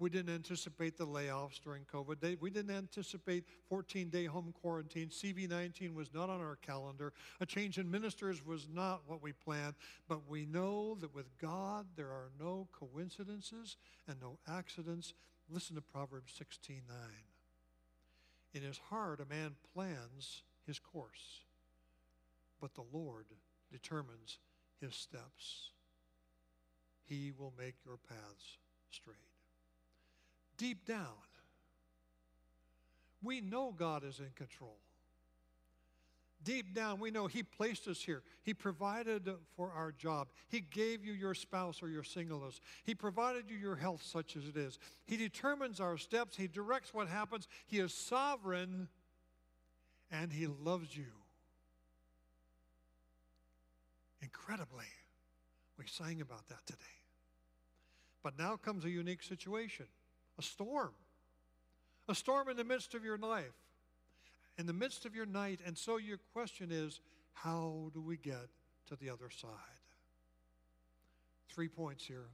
We 0.00 0.08
didn't 0.08 0.34
anticipate 0.34 0.96
the 0.96 1.06
layoffs 1.06 1.60
during 1.62 1.84
COVID. 1.84 2.40
We 2.40 2.50
didn't 2.50 2.74
anticipate 2.74 3.44
14 3.68 4.08
day 4.08 4.24
home 4.24 4.54
quarantine. 4.62 5.08
CV 5.08 5.46
19 5.46 5.94
was 5.94 6.12
not 6.14 6.30
on 6.30 6.40
our 6.40 6.56
calendar. 6.56 7.12
A 7.40 7.46
change 7.46 7.76
in 7.76 7.90
ministers 7.90 8.44
was 8.44 8.66
not 8.72 9.02
what 9.06 9.22
we 9.22 9.32
planned. 9.32 9.74
But 10.08 10.26
we 10.26 10.46
know 10.46 10.94
that 10.96 11.14
with 11.14 11.26
God, 11.38 11.86
there 11.96 12.08
are 12.08 12.30
no 12.40 12.66
coincidences 12.72 13.76
and 14.08 14.18
no 14.22 14.38
accidents. 14.48 15.12
Listen 15.50 15.76
to 15.76 15.82
Proverbs 15.82 16.32
16 16.32 16.80
9. 16.88 16.96
In 18.54 18.62
his 18.62 18.78
heart, 18.78 19.20
a 19.20 19.26
man 19.26 19.54
plans 19.74 20.44
his 20.66 20.78
course, 20.78 21.44
but 22.58 22.74
the 22.74 22.84
Lord 22.90 23.26
determines 23.70 24.38
his 24.80 24.94
steps. 24.94 25.72
He 27.10 27.32
will 27.36 27.52
make 27.58 27.74
your 27.84 27.96
paths 28.08 28.58
straight. 28.92 29.16
Deep 30.56 30.86
down, 30.86 31.08
we 33.20 33.40
know 33.40 33.74
God 33.76 34.04
is 34.04 34.20
in 34.20 34.30
control. 34.36 34.76
Deep 36.44 36.72
down, 36.72 37.00
we 37.00 37.10
know 37.10 37.26
He 37.26 37.42
placed 37.42 37.88
us 37.88 38.00
here. 38.00 38.22
He 38.44 38.54
provided 38.54 39.28
for 39.56 39.72
our 39.72 39.90
job. 39.90 40.28
He 40.48 40.60
gave 40.60 41.04
you 41.04 41.12
your 41.12 41.34
spouse 41.34 41.82
or 41.82 41.88
your 41.88 42.04
singleness. 42.04 42.60
He 42.84 42.94
provided 42.94 43.50
you 43.50 43.56
your 43.56 43.76
health, 43.76 44.02
such 44.04 44.36
as 44.36 44.46
it 44.46 44.56
is. 44.56 44.78
He 45.04 45.16
determines 45.16 45.80
our 45.80 45.98
steps. 45.98 46.36
He 46.36 46.46
directs 46.46 46.94
what 46.94 47.08
happens. 47.08 47.48
He 47.66 47.80
is 47.80 47.92
sovereign 47.92 48.88
and 50.12 50.32
He 50.32 50.46
loves 50.46 50.96
you. 50.96 51.12
Incredibly, 54.22 54.86
we 55.76 55.86
sang 55.86 56.20
about 56.20 56.46
that 56.48 56.64
today. 56.66 56.99
But 58.22 58.38
now 58.38 58.56
comes 58.56 58.84
a 58.84 58.90
unique 58.90 59.22
situation 59.22 59.86
a 60.38 60.42
storm. 60.42 60.92
A 62.08 62.14
storm 62.14 62.48
in 62.48 62.56
the 62.56 62.64
midst 62.64 62.94
of 62.94 63.04
your 63.04 63.18
life, 63.18 63.54
in 64.58 64.66
the 64.66 64.72
midst 64.72 65.04
of 65.04 65.14
your 65.14 65.26
night. 65.26 65.60
And 65.64 65.76
so 65.76 65.98
your 65.98 66.18
question 66.32 66.72
is 66.72 67.00
how 67.34 67.90
do 67.94 68.00
we 68.00 68.16
get 68.16 68.48
to 68.88 68.96
the 68.96 69.10
other 69.10 69.30
side? 69.30 69.50
Three 71.48 71.68
points 71.68 72.04
here. 72.04 72.26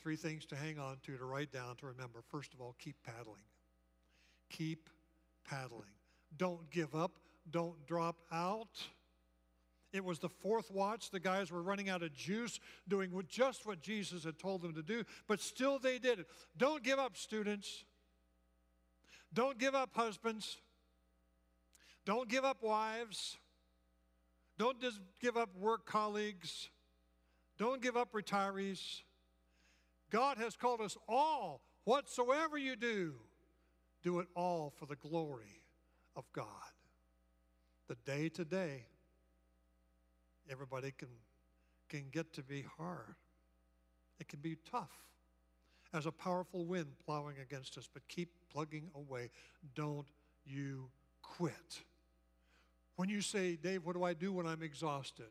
Three 0.00 0.16
things 0.16 0.46
to 0.46 0.56
hang 0.56 0.78
on 0.78 0.98
to, 1.04 1.16
to 1.18 1.24
write 1.24 1.52
down, 1.52 1.76
to 1.76 1.86
remember. 1.86 2.22
First 2.30 2.54
of 2.54 2.60
all, 2.60 2.74
keep 2.78 2.96
paddling. 3.04 3.42
Keep 4.50 4.88
paddling. 5.44 5.90
Don't 6.36 6.70
give 6.70 6.94
up. 6.94 7.12
Don't 7.50 7.84
drop 7.86 8.16
out. 8.30 8.78
It 9.92 10.04
was 10.04 10.18
the 10.18 10.28
fourth 10.28 10.70
watch. 10.70 11.10
The 11.10 11.20
guys 11.20 11.50
were 11.50 11.62
running 11.62 11.88
out 11.88 12.02
of 12.02 12.12
juice, 12.12 12.60
doing 12.86 13.10
just 13.28 13.66
what 13.66 13.80
Jesus 13.80 14.24
had 14.24 14.38
told 14.38 14.62
them 14.62 14.74
to 14.74 14.82
do, 14.82 15.04
but 15.26 15.40
still 15.40 15.78
they 15.78 15.98
did 15.98 16.20
it. 16.20 16.26
Don't 16.56 16.82
give 16.82 16.98
up, 16.98 17.16
students. 17.16 17.84
Don't 19.32 19.58
give 19.58 19.74
up, 19.74 19.90
husbands. 19.94 20.58
Don't 22.04 22.28
give 22.28 22.44
up, 22.44 22.62
wives. 22.62 23.36
Don't 24.58 24.80
just 24.80 25.00
give 25.20 25.36
up 25.36 25.50
work 25.56 25.86
colleagues. 25.86 26.68
Don't 27.58 27.80
give 27.82 27.96
up, 27.96 28.12
retirees. 28.12 29.02
God 30.10 30.38
has 30.38 30.56
called 30.56 30.80
us 30.80 30.96
all, 31.08 31.62
whatsoever 31.84 32.56
you 32.56 32.76
do, 32.76 33.14
do 34.02 34.20
it 34.20 34.26
all 34.34 34.72
for 34.76 34.86
the 34.86 34.96
glory 34.96 35.62
of 36.16 36.24
God. 36.32 36.46
The 37.88 37.96
day 38.06 38.28
to 38.30 38.44
day, 38.44 38.86
everybody 40.50 40.92
can, 40.96 41.08
can 41.88 42.06
get 42.10 42.32
to 42.34 42.42
be 42.42 42.64
hard. 42.76 43.14
It 44.20 44.28
can 44.28 44.40
be 44.40 44.56
tough 44.70 44.92
as 45.92 46.06
a 46.06 46.12
powerful 46.12 46.64
wind 46.64 46.88
plowing 47.04 47.36
against 47.40 47.78
us, 47.78 47.88
but 47.92 48.06
keep 48.08 48.30
plugging 48.52 48.90
away. 48.94 49.30
Don't 49.74 50.08
you 50.44 50.90
quit. 51.22 51.82
When 52.96 53.08
you 53.08 53.20
say, 53.20 53.56
Dave, 53.56 53.84
what 53.84 53.94
do 53.94 54.02
I 54.02 54.12
do 54.12 54.32
when 54.32 54.46
I'm 54.46 54.62
exhausted? 54.62 55.30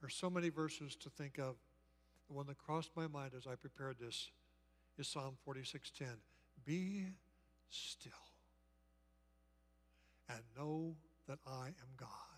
There's 0.00 0.14
so 0.14 0.30
many 0.30 0.48
verses 0.48 0.96
to 0.96 1.10
think 1.10 1.38
of. 1.38 1.56
The 2.28 2.34
one 2.34 2.46
that 2.46 2.58
crossed 2.58 2.90
my 2.96 3.06
mind 3.06 3.32
as 3.36 3.46
I 3.46 3.54
prepared 3.54 3.96
this 4.00 4.30
is 4.98 5.08
Psalm 5.08 5.36
46:10. 5.46 6.20
Be 6.64 7.06
still 7.68 8.12
and 10.28 10.40
know 10.56 10.96
that 11.26 11.38
I 11.46 11.66
am 11.68 11.90
God. 11.96 12.29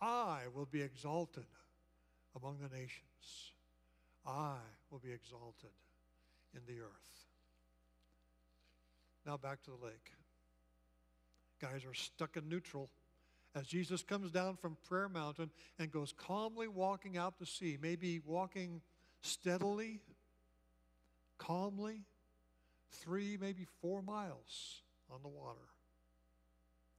I 0.00 0.40
will 0.54 0.66
be 0.66 0.82
exalted 0.82 1.46
among 2.36 2.58
the 2.58 2.74
nations. 2.74 3.52
I 4.26 4.56
will 4.90 4.98
be 4.98 5.12
exalted 5.12 5.70
in 6.54 6.60
the 6.66 6.80
earth. 6.80 7.26
Now 9.26 9.36
back 9.36 9.62
to 9.64 9.70
the 9.70 9.84
lake. 9.84 10.12
Guys 11.60 11.84
are 11.84 11.94
stuck 11.94 12.36
in 12.36 12.48
neutral 12.48 12.90
as 13.54 13.66
Jesus 13.66 14.02
comes 14.02 14.30
down 14.30 14.56
from 14.56 14.76
Prayer 14.88 15.08
Mountain 15.08 15.50
and 15.78 15.90
goes 15.90 16.12
calmly 16.12 16.66
walking 16.68 17.16
out 17.16 17.38
to 17.38 17.46
sea, 17.46 17.78
maybe 17.80 18.20
walking 18.26 18.82
steadily, 19.22 20.00
calmly, 21.38 22.02
three, 22.90 23.38
maybe 23.40 23.66
four 23.80 24.02
miles 24.02 24.82
on 25.10 25.22
the 25.22 25.28
water. 25.28 25.68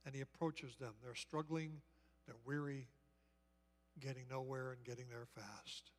And 0.05 0.15
he 0.15 0.21
approaches 0.21 0.75
them. 0.77 0.93
They're 1.03 1.15
struggling, 1.15 1.81
they're 2.25 2.35
weary, 2.45 2.87
getting 3.99 4.25
nowhere 4.29 4.71
and 4.71 4.83
getting 4.83 5.07
there 5.09 5.25
fast. 5.35 5.91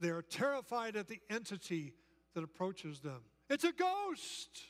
They 0.00 0.08
are 0.08 0.22
terrified 0.22 0.96
at 0.96 1.08
the 1.08 1.20
entity 1.30 1.94
that 2.34 2.44
approaches 2.44 3.00
them. 3.00 3.22
It's 3.48 3.64
a 3.64 3.72
ghost. 3.72 4.60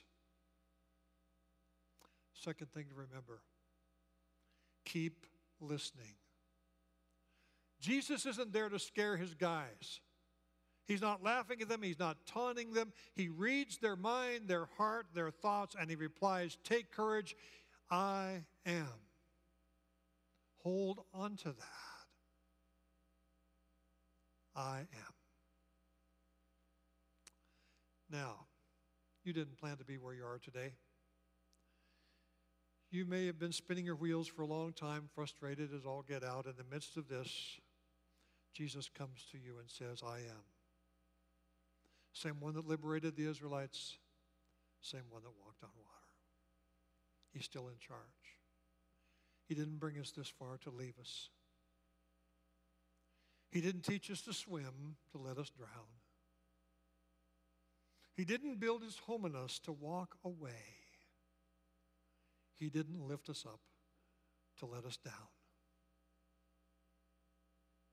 Second 2.35 2.71
thing 2.73 2.87
to 2.91 2.95
remember 2.95 3.41
keep 4.85 5.27
listening. 5.61 6.15
Jesus 7.81 8.27
isn't 8.27 8.53
there 8.53 8.69
to 8.69 8.79
scare 8.79 9.17
his 9.17 9.35
guys. 9.35 10.01
He's 10.87 11.01
not 11.01 11.23
laughing 11.23 11.63
at 11.63 11.69
them, 11.69 11.83
he's 11.83 11.99
not 11.99 12.19
taunting 12.27 12.73
them. 12.73 12.93
He 13.15 13.29
reads 13.29 13.79
their 13.79 13.97
mind, 13.97 14.49
their 14.49 14.69
heart, 14.77 15.07
their 15.15 15.31
thoughts, 15.31 15.75
and 15.79 15.89
he 15.89 15.97
replies, 15.97 16.59
Take 16.63 16.93
courage, 16.93 17.35
I 17.91 18.45
am. 18.67 19.04
Hold 20.64 21.05
on 21.12 21.37
to 21.37 21.50
that. 21.50 22.07
I 24.57 24.79
am. 24.79 25.14
Now, 28.11 28.46
you 29.24 29.33
didn't 29.33 29.59
plan 29.59 29.77
to 29.77 29.85
be 29.85 29.98
where 29.98 30.14
you 30.14 30.24
are 30.24 30.38
today. 30.38 30.72
You 32.90 33.05
may 33.05 33.27
have 33.27 33.38
been 33.38 33.53
spinning 33.53 33.85
your 33.85 33.96
wheels 33.96 34.27
for 34.27 34.42
a 34.42 34.46
long 34.46 34.72
time, 34.72 35.11
frustrated 35.14 35.70
as 35.74 35.85
all 35.85 36.05
get 36.07 36.24
out. 36.24 36.46
In 36.46 36.55
the 36.57 36.64
midst 36.72 36.96
of 36.96 37.09
this, 37.09 37.61
Jesus 38.55 38.88
comes 38.88 39.27
to 39.33 39.38
you 39.38 39.59
and 39.59 39.68
says, 39.68 40.00
I 40.07 40.18
am. 40.18 40.44
Same 42.12 42.40
one 42.40 42.55
that 42.55 42.68
liberated 42.68 43.16
the 43.16 43.29
Israelites, 43.29 43.98
same 44.81 45.03
one 45.11 45.22
that 45.24 45.33
walked 45.44 45.64
on 45.64 45.70
water. 45.77 45.90
He's 47.33 47.44
still 47.44 47.66
in 47.66 47.79
charge. 47.81 48.24
He 49.47 49.55
didn't 49.55 49.79
bring 49.79 49.99
us 49.99 50.11
this 50.11 50.29
far 50.29 50.59
to 50.65 50.71
leave 50.71 50.99
us. 51.01 51.29
He 53.51 53.61
didn't 53.61 53.83
teach 53.83 54.11
us 54.11 54.21
to 54.23 54.33
swim 54.33 54.97
to 55.13 55.19
let 55.19 55.39
us 55.39 55.51
drown. 55.51 55.69
He 58.17 58.25
didn't 58.25 58.61
build 58.61 58.83
his 58.83 58.99
home 58.99 59.25
in 59.25 59.35
us 59.35 59.59
to 59.61 59.73
walk 59.73 60.17
away. 60.25 60.79
He 62.59 62.69
didn't 62.69 63.07
lift 63.07 63.29
us 63.29 63.45
up 63.47 63.61
to 64.59 64.67
let 64.67 64.85
us 64.85 64.97
down. 64.97 65.13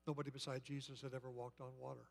Nobody 0.08 0.30
beside 0.30 0.64
Jesus 0.64 1.02
had 1.02 1.14
ever 1.14 1.30
walked 1.30 1.62
on 1.62 1.70
water. 1.80 2.08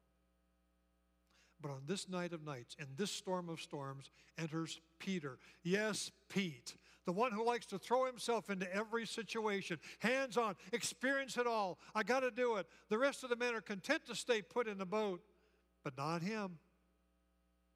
But 1.60 1.70
on 1.70 1.82
this 1.86 2.08
night 2.08 2.32
of 2.32 2.44
nights, 2.44 2.76
in 2.78 2.86
this 2.96 3.10
storm 3.10 3.48
of 3.48 3.60
storms, 3.60 4.10
enters 4.38 4.80
Peter. 4.98 5.38
Yes, 5.62 6.10
Pete, 6.28 6.74
the 7.06 7.12
one 7.12 7.32
who 7.32 7.44
likes 7.44 7.66
to 7.66 7.78
throw 7.78 8.06
himself 8.06 8.50
into 8.50 8.72
every 8.74 9.06
situation, 9.06 9.78
hands 10.00 10.36
on, 10.36 10.54
experience 10.72 11.36
it 11.36 11.46
all. 11.46 11.78
I 11.94 12.02
got 12.02 12.20
to 12.20 12.30
do 12.30 12.56
it. 12.56 12.66
The 12.88 12.98
rest 12.98 13.24
of 13.24 13.30
the 13.30 13.36
men 13.36 13.54
are 13.54 13.60
content 13.60 14.06
to 14.06 14.14
stay 14.14 14.42
put 14.42 14.68
in 14.68 14.78
the 14.78 14.86
boat, 14.86 15.22
but 15.82 15.96
not 15.96 16.22
him. 16.22 16.58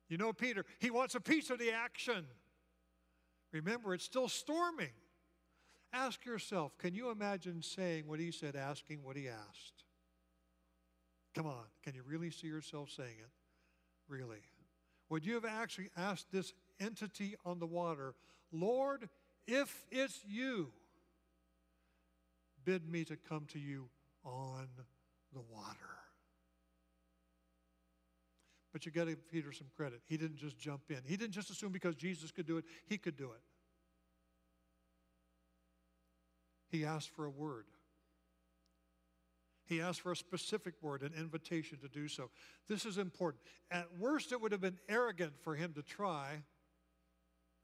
You 0.08 0.18
know, 0.18 0.32
Peter, 0.32 0.64
he 0.78 0.90
wants 0.90 1.14
a 1.14 1.20
piece 1.20 1.50
of 1.50 1.58
the 1.58 1.72
action. 1.72 2.26
Remember, 3.52 3.94
it's 3.94 4.04
still 4.04 4.28
storming. 4.28 4.92
Ask 5.92 6.26
yourself 6.26 6.76
can 6.76 6.94
you 6.94 7.10
imagine 7.10 7.62
saying 7.62 8.06
what 8.06 8.18
he 8.18 8.32
said, 8.32 8.56
asking 8.56 9.02
what 9.02 9.16
he 9.16 9.28
asked? 9.28 9.84
Come 11.34 11.46
on, 11.46 11.64
can 11.82 11.94
you 11.94 12.02
really 12.06 12.30
see 12.30 12.46
yourself 12.46 12.90
saying 12.90 13.16
it? 13.18 13.30
Really? 14.08 14.42
Would 15.08 15.24
you 15.24 15.34
have 15.34 15.44
actually 15.44 15.90
asked 15.96 16.32
this 16.32 16.52
entity 16.80 17.36
on 17.44 17.58
the 17.58 17.66
water, 17.66 18.14
Lord, 18.52 19.08
if 19.46 19.84
it's 19.90 20.20
you, 20.26 20.72
bid 22.64 22.88
me 22.88 23.04
to 23.04 23.16
come 23.16 23.46
to 23.52 23.58
you 23.58 23.88
on 24.24 24.68
the 25.32 25.40
water? 25.40 25.76
But 28.72 28.84
you 28.84 28.92
got 28.92 29.04
to 29.04 29.10
give 29.10 29.28
Peter 29.30 29.52
some 29.52 29.68
credit. 29.76 30.00
He 30.06 30.16
didn't 30.16 30.38
just 30.38 30.58
jump 30.58 30.82
in. 30.90 30.98
He 31.04 31.16
didn't 31.16 31.32
just 31.32 31.50
assume 31.50 31.70
because 31.70 31.94
Jesus 31.94 32.30
could 32.30 32.46
do 32.46 32.58
it, 32.58 32.64
he 32.86 32.98
could 32.98 33.16
do 33.16 33.30
it. 33.32 33.40
He 36.70 36.84
asked 36.84 37.10
for 37.10 37.24
a 37.24 37.30
word. 37.30 37.66
He 39.66 39.80
asked 39.80 40.00
for 40.00 40.12
a 40.12 40.16
specific 40.16 40.74
word, 40.82 41.02
an 41.02 41.12
invitation 41.16 41.78
to 41.78 41.88
do 41.88 42.08
so. 42.08 42.30
This 42.68 42.84
is 42.84 42.98
important. 42.98 43.42
At 43.70 43.86
worst, 43.98 44.32
it 44.32 44.40
would 44.40 44.52
have 44.52 44.60
been 44.60 44.78
arrogant 44.88 45.32
for 45.42 45.54
him 45.54 45.72
to 45.74 45.82
try. 45.82 46.42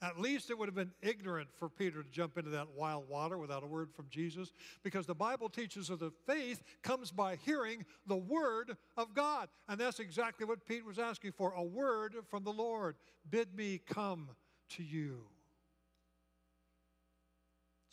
At 0.02 0.18
least 0.18 0.48
it 0.48 0.58
would 0.58 0.66
have 0.66 0.74
been 0.74 0.92
ignorant 1.02 1.48
for 1.58 1.68
Peter 1.68 2.02
to 2.02 2.10
jump 2.10 2.38
into 2.38 2.50
that 2.50 2.68
wild 2.74 3.06
water 3.08 3.36
without 3.36 3.62
a 3.62 3.66
word 3.66 3.92
from 3.92 4.06
Jesus, 4.08 4.50
because 4.82 5.04
the 5.04 5.14
Bible 5.14 5.50
teaches 5.50 5.88
that 5.88 6.00
the 6.00 6.10
faith 6.26 6.62
comes 6.82 7.10
by 7.10 7.36
hearing 7.44 7.84
the 8.06 8.16
word 8.16 8.78
of 8.96 9.14
God. 9.14 9.48
And 9.68 9.78
that's 9.78 10.00
exactly 10.00 10.46
what 10.46 10.64
Peter 10.64 10.86
was 10.86 10.98
asking 10.98 11.32
for 11.32 11.52
a 11.52 11.62
word 11.62 12.14
from 12.30 12.44
the 12.44 12.52
Lord. 12.52 12.96
Bid 13.28 13.54
me 13.54 13.78
come 13.86 14.30
to 14.70 14.82
you. 14.82 15.24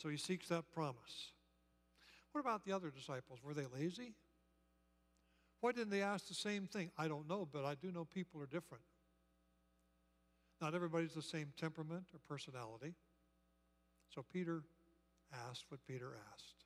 So 0.02 0.08
he 0.08 0.16
seeks 0.16 0.48
that 0.48 0.70
promise. 0.72 1.32
What 2.32 2.40
about 2.40 2.64
the 2.64 2.72
other 2.72 2.90
disciples? 2.90 3.40
Were 3.42 3.52
they 3.52 3.66
lazy? 3.78 4.14
Why 5.60 5.72
didn't 5.72 5.90
they 5.90 6.02
ask 6.02 6.28
the 6.28 6.34
same 6.34 6.66
thing? 6.66 6.90
I 6.96 7.08
don't 7.08 7.28
know, 7.28 7.46
but 7.50 7.64
I 7.64 7.74
do 7.74 7.90
know 7.90 8.04
people 8.06 8.40
are 8.40 8.46
different. 8.46 8.84
Not 10.60 10.74
everybody's 10.74 11.14
the 11.14 11.22
same 11.22 11.52
temperament 11.56 12.04
or 12.12 12.20
personality. 12.28 12.94
So 14.14 14.24
Peter 14.32 14.62
asked 15.48 15.66
what 15.68 15.80
Peter 15.86 16.12
asked. 16.32 16.64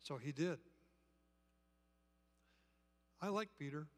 So 0.00 0.16
he 0.16 0.32
did. 0.32 0.58
I 3.20 3.28
like 3.28 3.48
Peter. 3.58 3.88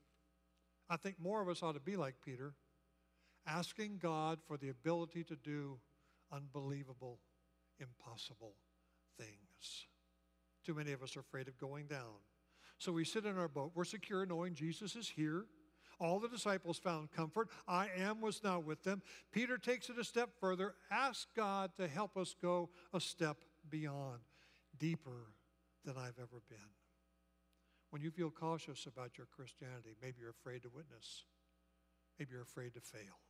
I 0.89 0.97
think 0.97 1.17
more 1.21 1.43
of 1.43 1.49
us 1.49 1.63
ought 1.63 1.75
to 1.75 1.81
be 1.81 1.97
like 1.97 2.15
Peter, 2.25 2.55
asking 3.47 3.99
God 4.03 4.39
for 4.47 4.57
the 4.57 4.71
ability 4.71 5.25
to 5.25 5.37
do 5.37 5.79
unbelievable, 6.33 7.19
impossible 7.79 8.55
things. 9.19 9.87
Too 10.65 10.75
many 10.75 10.93
of 10.93 11.03
us 11.03 11.17
are 11.17 11.21
afraid 11.21 11.49
of 11.49 11.59
going 11.59 11.87
down. 11.87 12.17
So 12.79 12.93
we 12.93 13.05
sit 13.05 13.27
in 13.27 13.37
our 13.37 13.49
boat. 13.49 13.73
We're 13.75 13.85
secure 13.85 14.25
knowing 14.25 14.55
Jesus 14.55 14.97
is 14.97 15.09
here. 15.09 15.45
All 16.01 16.19
the 16.19 16.29
disciples 16.29 16.79
found 16.79 17.13
comfort. 17.13 17.49
I 17.69 17.89
am 17.99 18.23
was 18.23 18.43
now 18.43 18.59
with 18.59 18.83
them. 18.85 19.03
Peter 19.33 19.59
takes 19.59 19.91
it 19.91 19.99
a 19.99 20.05
step 20.05 20.31
further. 20.41 20.75
Ask 20.91 21.29
God 21.37 21.73
to 21.77 21.87
help 21.87 22.17
us 22.17 22.35
go 22.41 22.71
a 22.95 23.01
step 23.01 23.37
beyond, 23.69 24.21
deeper 24.79 25.35
than 25.85 25.97
I've 25.99 26.19
ever 26.19 26.41
been. 26.49 26.59
When 27.91 28.01
you 28.01 28.11
feel 28.11 28.31
cautious 28.31 28.87
about 28.87 29.19
your 29.19 29.27
Christianity, 29.27 29.95
maybe 30.01 30.17
you're 30.21 30.31
afraid 30.31 30.63
to 30.63 30.71
witness, 30.75 31.25
maybe 32.19 32.31
you're 32.33 32.43
afraid 32.43 32.73
to 32.75 32.81
fail. 32.81 33.21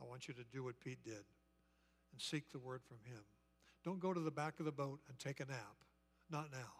I 0.00 0.04
want 0.04 0.28
you 0.28 0.34
to 0.34 0.44
do 0.50 0.64
what 0.64 0.80
Pete 0.80 1.04
did 1.04 1.24
and 2.12 2.20
seek 2.20 2.52
the 2.52 2.58
word 2.58 2.82
from 2.86 2.98
him. 3.04 3.22
Don't 3.84 4.00
go 4.00 4.14
to 4.14 4.20
the 4.20 4.30
back 4.30 4.58
of 4.58 4.64
the 4.64 4.72
boat 4.72 5.00
and 5.08 5.18
take 5.18 5.40
a 5.40 5.46
nap. 5.46 5.76
Not 6.30 6.50
now. 6.52 6.72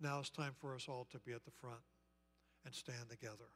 Now 0.00 0.18
it's 0.18 0.30
time 0.30 0.54
for 0.58 0.74
us 0.74 0.86
all 0.88 1.06
to 1.12 1.18
be 1.18 1.32
at 1.32 1.44
the 1.44 1.50
front 1.50 1.80
and 2.64 2.74
stand 2.74 3.08
together. 3.10 3.50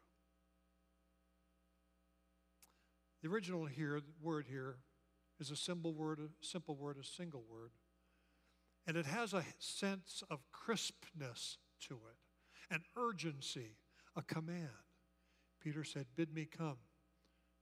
The 3.23 3.29
original 3.29 3.67
here, 3.67 4.01
word 4.21 4.47
here, 4.49 4.77
is 5.41 5.51
a 5.51 5.57
simple 5.57 5.93
word, 5.93 6.21
a 6.21 6.45
simple 6.45 6.77
word, 6.77 6.97
a 7.01 7.05
single 7.05 7.45
word. 7.51 7.71
And 8.87 8.97
it 8.97 9.07
has 9.07 9.35
a 9.35 9.45
sense 9.59 10.23
of 10.31 10.41
crispness 10.53 11.59
to 11.89 11.95
it, 11.95 12.75
an 12.75 12.83
urgency, 12.97 13.77
a 14.15 14.23
command. 14.23 14.71
Peter 15.61 15.83
said, 15.83 16.07
Bid 16.15 16.33
me 16.33 16.47
come. 16.47 16.79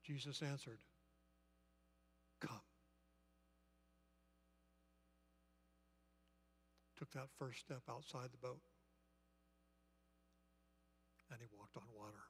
Jesus 0.05 0.43
answered, 0.43 0.81
Come. 2.41 2.61
took 7.05 7.11
that 7.13 7.29
first 7.39 7.61
step 7.61 7.83
outside 7.91 8.29
the 8.33 8.39
boat. 8.39 8.61
And 11.31 11.41
he 11.41 11.47
walked 11.57 11.77
on 11.77 11.83
water. 11.97 12.25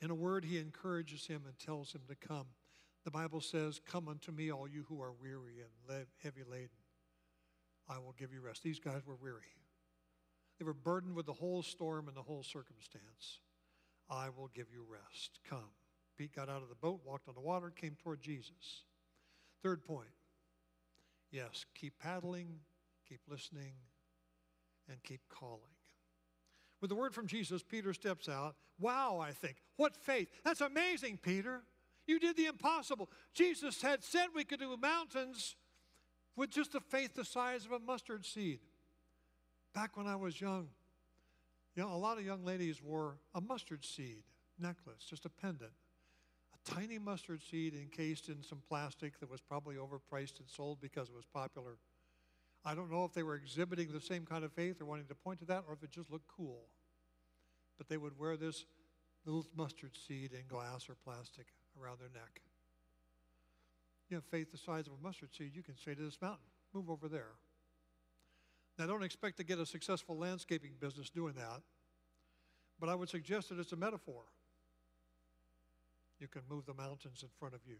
In 0.00 0.10
a 0.10 0.14
word, 0.14 0.44
he 0.44 0.58
encourages 0.58 1.26
him 1.26 1.42
and 1.46 1.58
tells 1.58 1.92
him 1.92 2.02
to 2.08 2.14
come. 2.14 2.46
The 3.04 3.10
Bible 3.10 3.40
says, 3.40 3.80
Come 3.90 4.08
unto 4.08 4.32
me, 4.32 4.50
all 4.50 4.68
you 4.68 4.84
who 4.88 5.00
are 5.00 5.12
weary 5.12 5.60
and 5.60 6.06
heavy 6.22 6.42
laden. 6.50 6.68
I 7.88 7.98
will 7.98 8.14
give 8.18 8.32
you 8.32 8.40
rest. 8.40 8.62
These 8.62 8.80
guys 8.80 9.06
were 9.06 9.16
weary. 9.16 9.54
They 10.58 10.64
were 10.64 10.74
burdened 10.74 11.14
with 11.14 11.26
the 11.26 11.32
whole 11.32 11.62
storm 11.62 12.08
and 12.08 12.16
the 12.16 12.22
whole 12.22 12.42
circumstance. 12.42 13.40
I 14.10 14.28
will 14.28 14.48
give 14.54 14.66
you 14.72 14.84
rest. 14.88 15.40
Come. 15.48 15.70
Pete 16.16 16.34
got 16.34 16.48
out 16.48 16.62
of 16.62 16.68
the 16.68 16.74
boat, 16.74 17.00
walked 17.04 17.28
on 17.28 17.34
the 17.34 17.40
water, 17.40 17.70
came 17.70 17.96
toward 18.02 18.20
Jesus. 18.20 18.84
Third 19.62 19.84
point 19.84 20.10
Yes, 21.30 21.64
keep 21.74 21.98
paddling, 21.98 22.60
keep 23.08 23.20
listening, 23.28 23.72
and 24.88 25.02
keep 25.02 25.20
calling. 25.28 25.60
With 26.80 26.90
the 26.90 26.96
word 26.96 27.14
from 27.14 27.26
Jesus, 27.26 27.62
Peter 27.62 27.94
steps 27.94 28.28
out. 28.28 28.56
Wow, 28.78 29.18
I 29.18 29.32
think. 29.32 29.56
What 29.76 29.96
faith. 29.96 30.28
That's 30.44 30.60
amazing, 30.60 31.18
Peter. 31.22 31.62
You 32.06 32.18
did 32.18 32.36
the 32.36 32.46
impossible. 32.46 33.10
Jesus 33.32 33.80
had 33.80 34.04
said 34.04 34.26
we 34.34 34.44
could 34.44 34.60
do 34.60 34.76
mountains 34.76 35.56
with 36.36 36.50
just 36.50 36.74
a 36.74 36.80
faith 36.80 37.14
the 37.14 37.24
size 37.24 37.64
of 37.64 37.72
a 37.72 37.78
mustard 37.78 38.26
seed. 38.26 38.60
Back 39.74 39.96
when 39.96 40.06
I 40.06 40.16
was 40.16 40.40
young, 40.40 40.68
you 41.74 41.82
know, 41.82 41.92
a 41.92 41.96
lot 41.96 42.18
of 42.18 42.24
young 42.24 42.44
ladies 42.44 42.82
wore 42.82 43.16
a 43.34 43.40
mustard 43.40 43.84
seed 43.84 44.24
necklace, 44.58 45.04
just 45.08 45.24
a 45.24 45.28
pendant 45.30 45.72
A 46.52 46.70
tiny 46.70 46.98
mustard 46.98 47.42
seed 47.42 47.74
encased 47.74 48.28
in 48.28 48.42
some 48.42 48.62
plastic 48.68 49.18
that 49.20 49.30
was 49.30 49.40
probably 49.40 49.76
overpriced 49.76 50.38
and 50.38 50.48
sold 50.48 50.80
because 50.80 51.08
it 51.08 51.14
was 51.14 51.24
popular. 51.24 51.78
I 52.64 52.74
don't 52.74 52.90
know 52.90 53.04
if 53.04 53.12
they 53.12 53.22
were 53.22 53.34
exhibiting 53.34 53.92
the 53.92 54.00
same 54.00 54.24
kind 54.24 54.44
of 54.44 54.52
faith 54.52 54.80
or 54.80 54.86
wanting 54.86 55.06
to 55.06 55.14
point 55.14 55.40
to 55.40 55.44
that 55.46 55.64
or 55.68 55.74
if 55.74 55.82
it 55.82 55.90
just 55.90 56.10
looked 56.10 56.28
cool. 56.28 56.62
But 57.76 57.88
they 57.88 57.96
would 57.96 58.18
wear 58.18 58.36
this 58.36 58.64
little 59.26 59.46
mustard 59.56 59.96
seed 60.06 60.32
in 60.32 60.46
glass 60.48 60.88
or 60.88 60.96
plastic 61.04 61.46
around 61.80 62.00
their 62.00 62.08
neck. 62.14 62.40
You 64.08 64.16
have 64.16 64.24
faith 64.24 64.52
the 64.52 64.58
size 64.58 64.86
of 64.86 64.94
a 64.98 65.02
mustard 65.02 65.34
seed, 65.34 65.52
you 65.54 65.62
can 65.62 65.76
say 65.76 65.94
to 65.94 66.02
this 66.02 66.20
mountain, 66.20 66.46
move 66.72 66.88
over 66.88 67.08
there. 67.08 67.32
Now, 68.78 68.86
don't 68.86 69.02
expect 69.02 69.36
to 69.38 69.44
get 69.44 69.58
a 69.58 69.66
successful 69.66 70.16
landscaping 70.16 70.72
business 70.80 71.08
doing 71.08 71.34
that, 71.34 71.62
but 72.80 72.88
I 72.88 72.94
would 72.94 73.08
suggest 73.08 73.48
that 73.50 73.58
it's 73.58 73.72
a 73.72 73.76
metaphor 73.76 74.24
you 76.18 76.28
can 76.28 76.42
move 76.48 76.64
the 76.66 76.74
mountains 76.74 77.22
in 77.22 77.28
front 77.38 77.54
of 77.54 77.60
you 77.66 77.76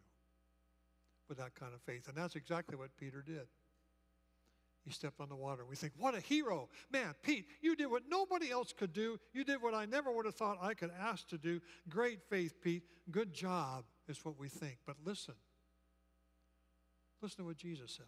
with 1.29 1.39
that 1.39 1.55
kind 1.55 1.73
of 1.75 1.81
faith. 1.83 2.09
And 2.09 2.17
that's 2.17 2.37
exactly 2.37 2.77
what 2.77 2.97
Peter 2.99 3.23
did. 3.23 3.47
He 4.85 4.91
stepped 4.91 5.21
on 5.21 5.29
the 5.29 5.37
water. 5.37 5.65
We 5.65 5.77
think, 5.77 5.95
what 5.99 6.15
a 6.15 6.21
hero. 6.21 6.69
Man, 6.93 7.15
Pete, 7.23 7.47
you 7.63 7.75
did 7.75 7.87
what 7.87 8.03
nobody 8.09 8.51
else 8.51 8.73
could 8.73 8.93
do. 8.93 9.19
You 9.33 9.45
did 9.45 9.63
what 9.63 9.75
I 9.75 9.87
never 9.87 10.13
would 10.13 10.27
have 10.27 10.35
thought 10.35 10.59
I 10.61 10.75
could 10.75 10.91
ask 11.01 11.27
to 11.29 11.39
do. 11.39 11.61
Great 11.89 12.23
faith, 12.29 12.61
Pete. 12.61 12.83
Good 13.11 13.33
job, 13.33 13.85
is 14.09 14.23
what 14.25 14.39
we 14.39 14.49
think. 14.49 14.79
But 14.87 14.97
listen, 15.05 15.35
Listen 17.25 17.39
to 17.39 17.45
what 17.45 17.57
Jesus 17.57 17.91
said. 17.91 18.05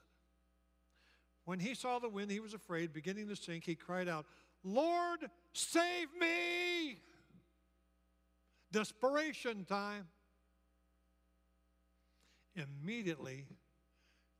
When 1.46 1.58
he 1.58 1.74
saw 1.74 1.98
the 1.98 2.08
wind, 2.10 2.30
he 2.30 2.38
was 2.38 2.52
afraid, 2.52 2.92
beginning 2.92 3.28
to 3.28 3.36
sink. 3.36 3.64
He 3.64 3.74
cried 3.74 4.08
out, 4.08 4.26
Lord, 4.62 5.20
save 5.54 6.08
me! 6.20 6.98
Desperation 8.70 9.64
time. 9.64 10.06
Immediately, 12.54 13.46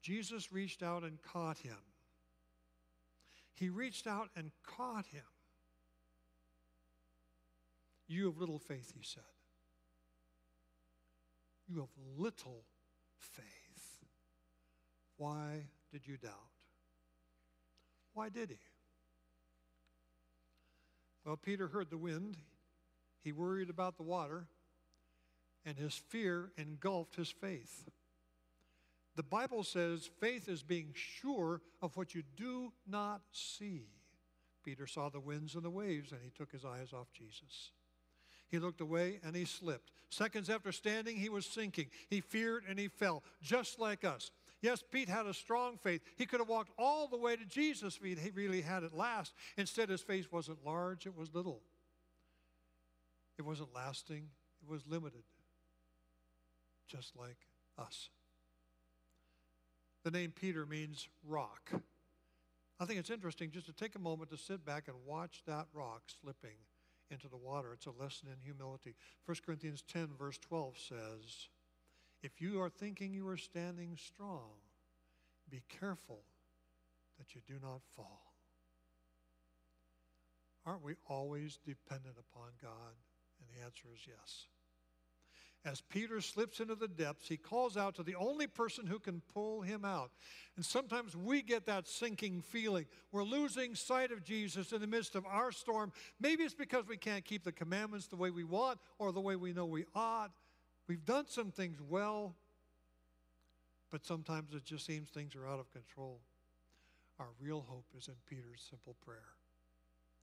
Jesus 0.02 0.52
reached 0.52 0.82
out 0.82 1.04
and 1.04 1.22
caught 1.22 1.56
him. 1.56 1.78
He 3.56 3.70
reached 3.70 4.06
out 4.06 4.28
and 4.36 4.50
caught 4.62 5.06
him. 5.06 5.24
You 8.06 8.26
have 8.26 8.38
little 8.38 8.58
faith, 8.58 8.92
he 8.94 9.02
said. 9.02 9.22
You 11.66 11.80
have 11.80 11.88
little 12.18 12.64
faith. 13.18 14.06
Why 15.16 15.64
did 15.90 16.06
you 16.06 16.16
doubt? 16.18 16.32
Why 18.12 18.28
did 18.28 18.50
he? 18.50 18.58
Well, 21.24 21.36
Peter 21.36 21.68
heard 21.68 21.90
the 21.90 21.98
wind. 21.98 22.36
He 23.24 23.32
worried 23.32 23.70
about 23.70 23.96
the 23.96 24.04
water, 24.04 24.46
and 25.64 25.76
his 25.76 25.94
fear 25.94 26.52
engulfed 26.56 27.16
his 27.16 27.30
faith. 27.30 27.88
The 29.16 29.22
Bible 29.22 29.64
says 29.64 30.10
faith 30.20 30.48
is 30.48 30.62
being 30.62 30.92
sure 30.94 31.62
of 31.82 31.96
what 31.96 32.14
you 32.14 32.22
do 32.36 32.72
not 32.86 33.22
see. 33.32 33.86
Peter 34.62 34.86
saw 34.86 35.08
the 35.08 35.20
winds 35.20 35.54
and 35.54 35.64
the 35.64 35.70
waves, 35.70 36.12
and 36.12 36.20
he 36.22 36.30
took 36.30 36.52
his 36.52 36.64
eyes 36.64 36.92
off 36.92 37.06
Jesus. 37.12 37.70
He 38.48 38.58
looked 38.58 38.80
away 38.80 39.20
and 39.24 39.34
he 39.34 39.44
slipped. 39.44 39.90
Seconds 40.10 40.50
after 40.50 40.70
standing, 40.70 41.16
he 41.16 41.28
was 41.28 41.46
sinking. 41.46 41.86
He 42.08 42.20
feared 42.20 42.64
and 42.68 42.78
he 42.78 42.88
fell, 42.88 43.22
just 43.42 43.78
like 43.78 44.04
us. 44.04 44.30
Yes, 44.60 44.82
Pete 44.90 45.08
had 45.08 45.26
a 45.26 45.34
strong 45.34 45.78
faith. 45.78 46.02
He 46.16 46.26
could 46.26 46.40
have 46.40 46.48
walked 46.48 46.72
all 46.78 47.08
the 47.08 47.16
way 47.16 47.36
to 47.36 47.44
Jesus 47.44 47.98
if 48.02 48.18
he 48.18 48.30
really 48.30 48.62
had 48.62 48.82
it 48.82 48.94
last. 48.94 49.34
Instead, 49.56 49.88
his 49.88 50.00
faith 50.00 50.28
wasn't 50.30 50.64
large, 50.64 51.06
it 51.06 51.16
was 51.16 51.34
little. 51.34 51.60
It 53.38 53.42
wasn't 53.42 53.74
lasting, 53.74 54.28
it 54.62 54.70
was 54.70 54.86
limited, 54.86 55.22
just 56.88 57.16
like 57.16 57.36
us. 57.78 58.10
The 60.06 60.12
name 60.12 60.30
Peter 60.30 60.64
means 60.64 61.08
rock. 61.26 61.72
I 62.78 62.84
think 62.84 63.00
it's 63.00 63.10
interesting 63.10 63.50
just 63.50 63.66
to 63.66 63.72
take 63.72 63.96
a 63.96 63.98
moment 63.98 64.30
to 64.30 64.36
sit 64.36 64.64
back 64.64 64.86
and 64.86 64.96
watch 65.04 65.42
that 65.48 65.66
rock 65.74 66.02
slipping 66.22 66.54
into 67.10 67.26
the 67.26 67.36
water. 67.36 67.72
It's 67.72 67.86
a 67.86 67.90
lesson 67.90 68.28
in 68.28 68.38
humility. 68.40 68.94
1 69.24 69.38
Corinthians 69.44 69.82
10, 69.82 70.10
verse 70.16 70.38
12 70.38 70.78
says, 70.78 71.48
If 72.22 72.40
you 72.40 72.62
are 72.62 72.70
thinking 72.70 73.12
you 73.14 73.26
are 73.26 73.36
standing 73.36 73.96
strong, 73.96 74.52
be 75.50 75.64
careful 75.68 76.20
that 77.18 77.34
you 77.34 77.40
do 77.44 77.54
not 77.60 77.80
fall. 77.96 78.32
Aren't 80.64 80.84
we 80.84 80.94
always 81.08 81.58
dependent 81.66 82.14
upon 82.16 82.50
God? 82.62 82.94
And 83.40 83.48
the 83.50 83.64
answer 83.64 83.88
is 83.92 84.06
yes. 84.06 84.46
As 85.66 85.80
Peter 85.80 86.20
slips 86.20 86.60
into 86.60 86.76
the 86.76 86.86
depths, 86.86 87.26
he 87.26 87.36
calls 87.36 87.76
out 87.76 87.96
to 87.96 88.04
the 88.04 88.14
only 88.14 88.46
person 88.46 88.86
who 88.86 89.00
can 89.00 89.20
pull 89.34 89.62
him 89.62 89.84
out. 89.84 90.12
And 90.54 90.64
sometimes 90.64 91.16
we 91.16 91.42
get 91.42 91.66
that 91.66 91.88
sinking 91.88 92.42
feeling. 92.42 92.86
We're 93.10 93.24
losing 93.24 93.74
sight 93.74 94.12
of 94.12 94.22
Jesus 94.22 94.70
in 94.70 94.80
the 94.80 94.86
midst 94.86 95.16
of 95.16 95.26
our 95.26 95.50
storm. 95.50 95.92
Maybe 96.20 96.44
it's 96.44 96.54
because 96.54 96.86
we 96.86 96.96
can't 96.96 97.24
keep 97.24 97.42
the 97.42 97.50
commandments 97.50 98.06
the 98.06 98.14
way 98.14 98.30
we 98.30 98.44
want 98.44 98.78
or 99.00 99.10
the 99.10 99.20
way 99.20 99.34
we 99.34 99.52
know 99.52 99.66
we 99.66 99.86
ought. 99.92 100.30
We've 100.86 101.04
done 101.04 101.26
some 101.26 101.50
things 101.50 101.82
well, 101.82 102.36
but 103.90 104.06
sometimes 104.06 104.54
it 104.54 104.64
just 104.64 104.86
seems 104.86 105.08
things 105.08 105.34
are 105.34 105.48
out 105.48 105.58
of 105.58 105.72
control. 105.72 106.20
Our 107.18 107.30
real 107.40 107.64
hope 107.68 107.86
is 107.98 108.06
in 108.06 108.14
Peter's 108.28 108.64
simple 108.70 108.94
prayer. 109.04 109.34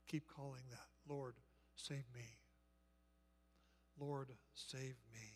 Keep 0.08 0.24
calling 0.34 0.64
that, 0.72 0.88
Lord, 1.14 1.36
save 1.76 2.06
me. 2.16 2.38
Lord, 4.00 4.30
save 4.56 4.96
me. 5.14 5.33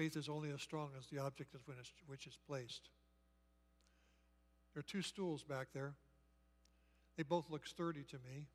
Faith 0.00 0.16
is 0.16 0.30
only 0.30 0.50
as 0.50 0.62
strong 0.62 0.92
as 0.98 1.08
the 1.08 1.18
object 1.18 1.54
of 1.54 1.60
which 2.06 2.26
it's 2.26 2.38
placed. 2.48 2.88
There 4.72 4.80
are 4.80 4.82
two 4.82 5.02
stools 5.02 5.44
back 5.44 5.66
there. 5.74 5.92
They 7.18 7.22
both 7.22 7.50
look 7.50 7.66
sturdy 7.66 8.04
to 8.04 8.16
me. 8.16 8.46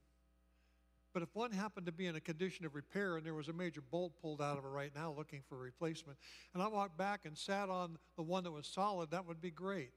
But 1.13 1.21
if 1.21 1.29
one 1.35 1.51
happened 1.51 1.85
to 1.85 1.91
be 1.91 2.07
in 2.07 2.15
a 2.15 2.19
condition 2.19 2.65
of 2.65 2.73
repair 2.73 3.15
and 3.15 3.23
there 3.23 3.35
was 3.35 3.47
a 3.47 3.53
major 3.53 3.81
bolt 3.81 4.13
pulled 4.19 4.41
out 4.41 4.57
of 4.57 4.65
it 4.65 4.69
right 4.69 4.91
now 4.95 5.13
looking 5.15 5.43
for 5.47 5.53
a 5.57 5.59
replacement, 5.59 6.17
and 6.55 6.63
I 6.63 6.67
walked 6.67 6.97
back 6.97 7.25
and 7.25 7.37
sat 7.37 7.69
on 7.69 7.99
the 8.15 8.23
one 8.23 8.43
that 8.45 8.51
was 8.51 8.65
solid, 8.65 9.11
that 9.11 9.27
would 9.27 9.39
be 9.39 9.51
great. 9.51 9.91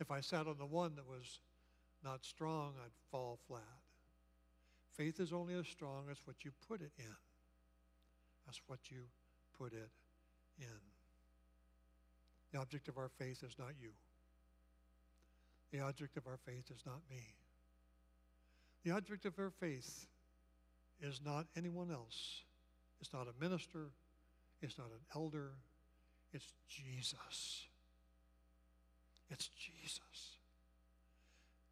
If 0.00 0.10
I 0.10 0.22
sat 0.22 0.46
on 0.46 0.56
the 0.56 0.64
one 0.64 0.94
that 0.96 1.06
was 1.06 1.40
not 2.02 2.24
strong, 2.24 2.72
I'd 2.82 2.90
fall 3.10 3.38
flat. 3.46 3.60
Faith 4.96 5.20
is 5.20 5.30
only 5.30 5.52
as 5.52 5.66
strong 5.66 6.04
as 6.10 6.16
what 6.24 6.36
you 6.42 6.52
put 6.66 6.80
it 6.80 6.92
in. 6.98 7.16
That's 8.46 8.62
what 8.66 8.90
you 8.90 9.00
put 9.60 9.72
it 9.72 9.90
in. 10.58 10.66
The 12.52 12.58
object 12.58 12.88
of 12.88 12.96
our 12.96 13.10
faith 13.18 13.42
is 13.42 13.56
not 13.58 13.72
you. 13.80 13.90
The 15.72 15.80
object 15.80 16.16
of 16.16 16.26
our 16.26 16.38
faith 16.44 16.70
is 16.74 16.82
not 16.86 17.00
me. 17.08 17.34
The 18.84 18.92
object 18.92 19.26
of 19.26 19.38
our 19.38 19.50
faith 19.60 20.06
is 21.00 21.20
not 21.24 21.46
anyone 21.56 21.90
else. 21.90 22.42
It's 23.00 23.12
not 23.12 23.26
a 23.28 23.42
minister. 23.42 23.90
It's 24.62 24.78
not 24.78 24.88
an 24.88 25.04
elder. 25.14 25.52
It's 26.32 26.52
Jesus. 26.68 27.66
It's 29.30 29.48
Jesus. 29.48 30.00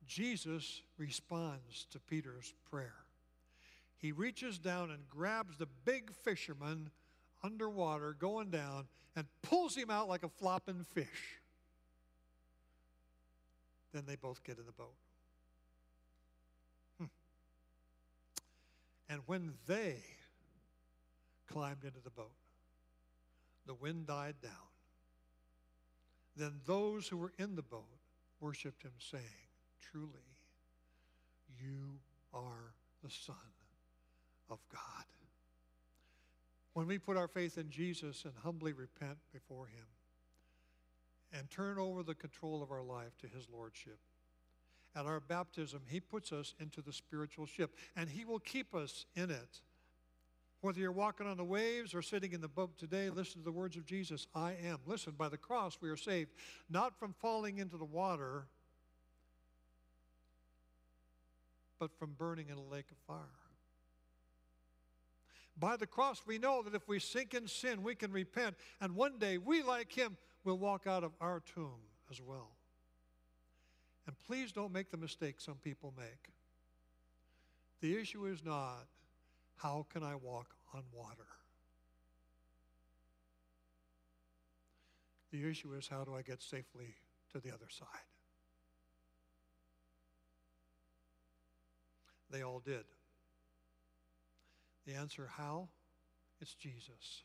Jesus 0.07 0.83
responds 0.97 1.87
to 1.91 1.99
Peter's 1.99 2.55
prayer. 2.71 2.95
He 3.97 4.13
reaches 4.13 4.59
down 4.59 4.91
and 4.91 5.09
grabs 5.09 5.57
the 5.59 5.69
big 5.85 6.13
fisherman 6.13 6.91
underwater, 7.43 8.15
going 8.19 8.51
down, 8.51 8.87
and 9.17 9.27
pulls 9.43 9.75
him 9.75 9.91
out 9.91 10.09
like 10.09 10.23
a 10.23 10.29
flopping 10.29 10.85
fish. 10.95 11.41
Then 13.93 14.05
they 14.07 14.17
both 14.17 14.45
get 14.45 14.59
in 14.59 14.67
the 14.67 14.73
boat. 14.73 14.95
Hmm. 16.99 17.07
And 19.09 19.23
when 19.27 19.55
they 19.67 19.97
climbed 21.47 21.85
into 21.85 22.01
the 22.05 22.11
boat, 22.11 22.31
the 23.67 23.75
wind 23.75 24.07
died 24.07 24.37
down. 24.43 24.53
Then 26.37 26.61
those 26.67 27.09
who 27.09 27.17
were 27.17 27.33
in 27.39 27.57
the 27.57 27.63
boat 27.63 27.85
worshiped 28.41 28.83
him, 28.83 28.93
saying, 28.99 29.25
Truly, 29.91 30.09
you 31.61 31.99
are 32.33 32.73
the 33.03 33.11
Son 33.11 33.35
of 34.49 34.59
God. 34.73 35.05
When 36.79 36.87
we 36.87 36.97
put 36.97 37.17
our 37.17 37.27
faith 37.27 37.59
in 37.59 37.71
Jesus 37.71 38.23
and 38.25 38.33
humbly 38.45 38.73
repent 38.73 39.19
before 39.33 39.67
Him 39.67 39.87
and 41.33 41.51
turn 41.51 41.77
over 41.77 42.05
the 42.05 42.15
control 42.15 42.63
of 42.63 42.71
our 42.71 42.85
life 42.85 43.19
to 43.19 43.27
His 43.27 43.49
Lordship, 43.53 43.99
at 44.95 45.05
our 45.05 45.19
baptism, 45.19 45.81
He 45.89 45.99
puts 45.99 46.31
us 46.31 46.55
into 46.61 46.81
the 46.81 46.93
spiritual 46.93 47.47
ship 47.47 47.75
and 47.97 48.09
He 48.09 48.25
will 48.25 48.39
keep 48.39 48.77
us 48.77 49.07
in 49.17 49.29
it. 49.29 49.59
Whether 50.61 50.79
you're 50.79 50.93
walking 50.93 51.27
on 51.27 51.37
the 51.37 51.43
waves 51.43 51.97
or 51.97 52.01
sitting 52.01 52.33
in 52.33 52.41
the 52.41 52.47
boat 52.47 52.79
today, 52.79 53.11
listen 53.11 53.41
to 53.41 53.45
the 53.45 53.51
words 53.51 53.77
of 53.77 53.85
Jesus 53.85 54.29
I 54.33 54.53
am. 54.65 54.79
Listen, 54.87 55.15
by 55.19 55.29
the 55.29 55.37
cross 55.37 55.79
we 55.81 55.89
are 55.89 55.97
saved, 55.97 56.31
not 56.71 56.97
from 56.97 57.13
falling 57.13 57.59
into 57.59 57.77
the 57.77 57.85
water, 57.85 58.47
but 61.81 61.91
from 61.99 62.13
burning 62.13 62.51
in 62.51 62.57
a 62.57 62.73
lake 62.73 62.93
of 62.93 62.99
fire. 62.99 63.48
By 65.59 65.77
the 65.77 65.87
cross, 65.87 66.23
we 66.25 66.39
know 66.39 66.63
that 66.63 66.75
if 66.75 66.87
we 66.87 67.01
sink 67.01 67.35
in 67.35 67.49
sin, 67.49 67.83
we 67.83 67.95
can 67.95 68.13
repent, 68.13 68.55
and 68.81 68.95
one 68.95 69.19
day 69.19 69.39
we, 69.39 69.63
like 69.63 69.93
him, 69.93 70.17
will 70.45 70.59
walk 70.59 70.87
out 70.87 71.03
of 71.03 71.13
our 71.21 71.41
tomb 71.41 71.81
as 72.11 72.21
well. 72.21 72.51
And 74.07 74.17
please 74.27 74.53
don't 74.53 74.73
make 74.73 74.91
the 74.91 74.97
mistake 74.97 75.41
some 75.41 75.57
people 75.57 75.93
make. 75.97 76.33
The 77.81 77.97
issue 77.97 78.27
is 78.27 78.45
not, 78.45 78.87
how 79.57 79.87
can 79.93 80.03
I 80.03 80.15
walk 80.15 80.55
on 80.73 80.83
water? 80.93 81.27
The 85.33 85.49
issue 85.49 85.75
is, 85.75 85.89
how 85.89 86.05
do 86.05 86.15
I 86.15 86.23
get 86.23 86.41
safely 86.41 86.95
to 87.33 87.41
the 87.41 87.53
other 87.53 87.69
side? 87.69 87.87
They 92.31 92.43
all 92.43 92.61
did. 92.61 92.85
The 94.89 94.95
answer, 94.95 95.29
how? 95.37 95.69
It's 96.41 96.55
Jesus. 96.55 97.25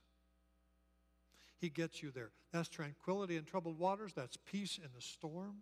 He 1.61 1.69
gets 1.69 2.03
you 2.03 2.11
there. 2.11 2.31
That's 2.51 2.67
tranquility 2.67 3.37
in 3.37 3.45
troubled 3.45 3.79
waters. 3.79 4.11
That's 4.13 4.35
peace 4.35 4.77
in 4.77 4.89
the 4.93 5.01
storm. 5.01 5.59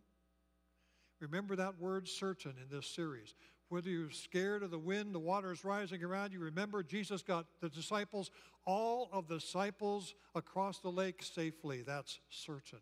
Remember 1.19 1.55
that 1.55 1.79
word 1.79 2.07
certain 2.07 2.55
in 2.59 2.75
this 2.75 2.87
series. 2.87 3.35
Whether 3.69 3.91
you're 3.91 4.09
scared 4.09 4.63
of 4.63 4.71
the 4.71 4.79
wind, 4.79 5.13
the 5.13 5.19
water 5.19 5.51
is 5.51 5.63
rising 5.63 6.03
around 6.03 6.33
you, 6.33 6.39
remember 6.39 6.81
Jesus 6.81 7.21
got 7.21 7.45
the 7.61 7.69
disciples, 7.69 8.31
all 8.65 9.07
of 9.13 9.27
the 9.27 9.35
disciples 9.35 10.15
across 10.33 10.79
the 10.79 10.89
lake 10.89 11.21
safely. 11.21 11.83
That's 11.83 12.19
certain. 12.31 12.79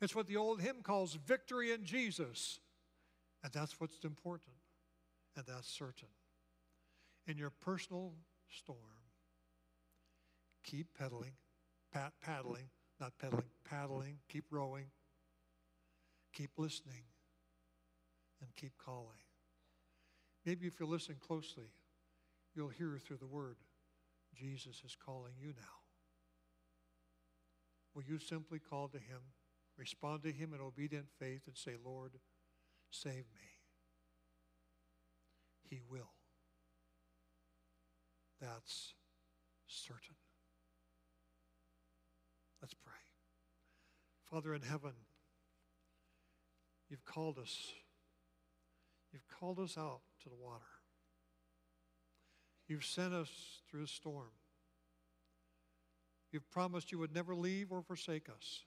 It's 0.00 0.14
what 0.14 0.26
the 0.26 0.36
old 0.36 0.60
hymn 0.60 0.82
calls 0.82 1.16
victory 1.24 1.70
in 1.70 1.84
Jesus. 1.84 2.58
And 3.44 3.52
that's 3.52 3.80
what's 3.80 4.04
important. 4.04 4.56
And 5.36 5.46
that's 5.46 5.68
certain. 5.68 6.08
In 7.28 7.36
your 7.36 7.50
personal 7.50 8.14
storm, 8.48 8.78
keep 10.64 10.86
pedaling, 10.98 11.34
pat, 11.92 12.14
paddling, 12.22 12.70
not 12.98 13.12
pedaling, 13.20 13.50
paddling, 13.68 14.18
keep 14.30 14.46
rowing, 14.50 14.86
keep 16.32 16.50
listening, 16.56 17.04
and 18.40 18.48
keep 18.56 18.72
calling. 18.78 19.20
Maybe 20.46 20.66
if 20.66 20.80
you 20.80 20.86
listen 20.86 21.16
closely, 21.20 21.70
you'll 22.54 22.68
hear 22.68 22.98
through 22.98 23.18
the 23.18 23.26
word, 23.26 23.56
Jesus 24.34 24.80
is 24.82 24.96
calling 24.96 25.34
you 25.38 25.48
now. 25.48 25.82
Will 27.94 28.04
you 28.08 28.18
simply 28.18 28.58
call 28.58 28.88
to 28.88 28.98
him, 28.98 29.20
respond 29.76 30.22
to 30.22 30.32
him 30.32 30.54
in 30.54 30.62
obedient 30.62 31.08
faith, 31.18 31.42
and 31.46 31.56
say, 31.56 31.72
Lord, 31.84 32.12
save 32.90 33.26
me? 33.34 33.48
He 35.68 35.82
will. 35.90 36.17
That's 38.40 38.94
certain. 39.66 40.16
Let's 42.60 42.74
pray. 42.74 42.92
Father 44.30 44.54
in 44.54 44.62
heaven, 44.62 44.92
you've 46.88 47.04
called 47.04 47.38
us. 47.38 47.72
You've 49.12 49.26
called 49.28 49.58
us 49.58 49.76
out 49.78 50.00
to 50.22 50.28
the 50.28 50.36
water. 50.36 50.64
You've 52.66 52.84
sent 52.84 53.14
us 53.14 53.30
through 53.70 53.84
a 53.84 53.88
storm. 53.88 54.32
You've 56.30 56.50
promised 56.50 56.92
you 56.92 56.98
would 56.98 57.14
never 57.14 57.34
leave 57.34 57.72
or 57.72 57.80
forsake 57.80 58.28
us. 58.28 58.64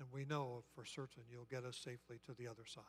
And 0.00 0.08
we 0.12 0.24
know 0.24 0.64
for 0.74 0.84
certain 0.84 1.22
you'll 1.30 1.44
get 1.44 1.64
us 1.64 1.76
safely 1.76 2.18
to 2.26 2.34
the 2.34 2.48
other 2.48 2.64
side. 2.66 2.82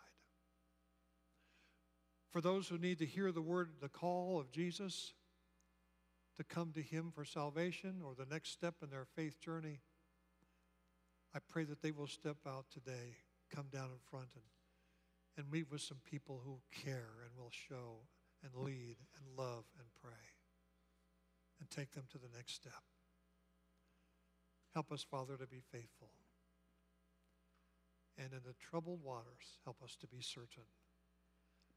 For 2.31 2.39
those 2.39 2.69
who 2.69 2.77
need 2.77 2.99
to 2.99 3.05
hear 3.05 3.31
the 3.31 3.41
word, 3.41 3.69
the 3.81 3.89
call 3.89 4.39
of 4.39 4.51
Jesus 4.51 5.13
to 6.37 6.43
come 6.45 6.71
to 6.73 6.81
Him 6.81 7.11
for 7.13 7.25
salvation 7.25 8.01
or 8.03 8.13
the 8.15 8.25
next 8.31 8.51
step 8.51 8.75
in 8.81 8.89
their 8.89 9.05
faith 9.15 9.39
journey, 9.41 9.81
I 11.35 11.39
pray 11.39 11.65
that 11.65 11.81
they 11.81 11.91
will 11.91 12.07
step 12.07 12.37
out 12.47 12.65
today, 12.71 13.17
come 13.53 13.67
down 13.71 13.85
in 13.85 13.99
front, 14.09 14.29
and, 14.35 14.43
and 15.37 15.51
meet 15.51 15.69
with 15.69 15.81
some 15.81 15.99
people 16.09 16.41
who 16.43 16.59
care 16.71 17.09
and 17.25 17.37
will 17.37 17.51
show 17.51 17.99
and 18.43 18.55
lead 18.55 18.95
and 19.17 19.37
love 19.37 19.65
and 19.77 19.87
pray 20.01 20.11
and 21.59 21.69
take 21.69 21.91
them 21.91 22.05
to 22.11 22.17
the 22.17 22.35
next 22.35 22.55
step. 22.55 22.83
Help 24.73 24.91
us, 24.91 25.03
Father, 25.03 25.35
to 25.35 25.47
be 25.47 25.61
faithful. 25.71 26.11
And 28.17 28.31
in 28.31 28.39
the 28.45 28.55
troubled 28.69 29.03
waters, 29.03 29.59
help 29.65 29.77
us 29.83 29.97
to 29.97 30.07
be 30.07 30.21
certain 30.21 30.63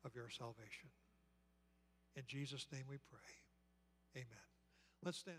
of 0.04 0.14
your 0.14 0.28
salvation. 0.28 0.90
In 2.16 2.22
Jesus' 2.26 2.66
name 2.72 2.84
we 2.88 2.98
pray. 3.10 4.20
Amen. 4.22 4.48
Let's 5.04 5.18
stand. 5.18 5.38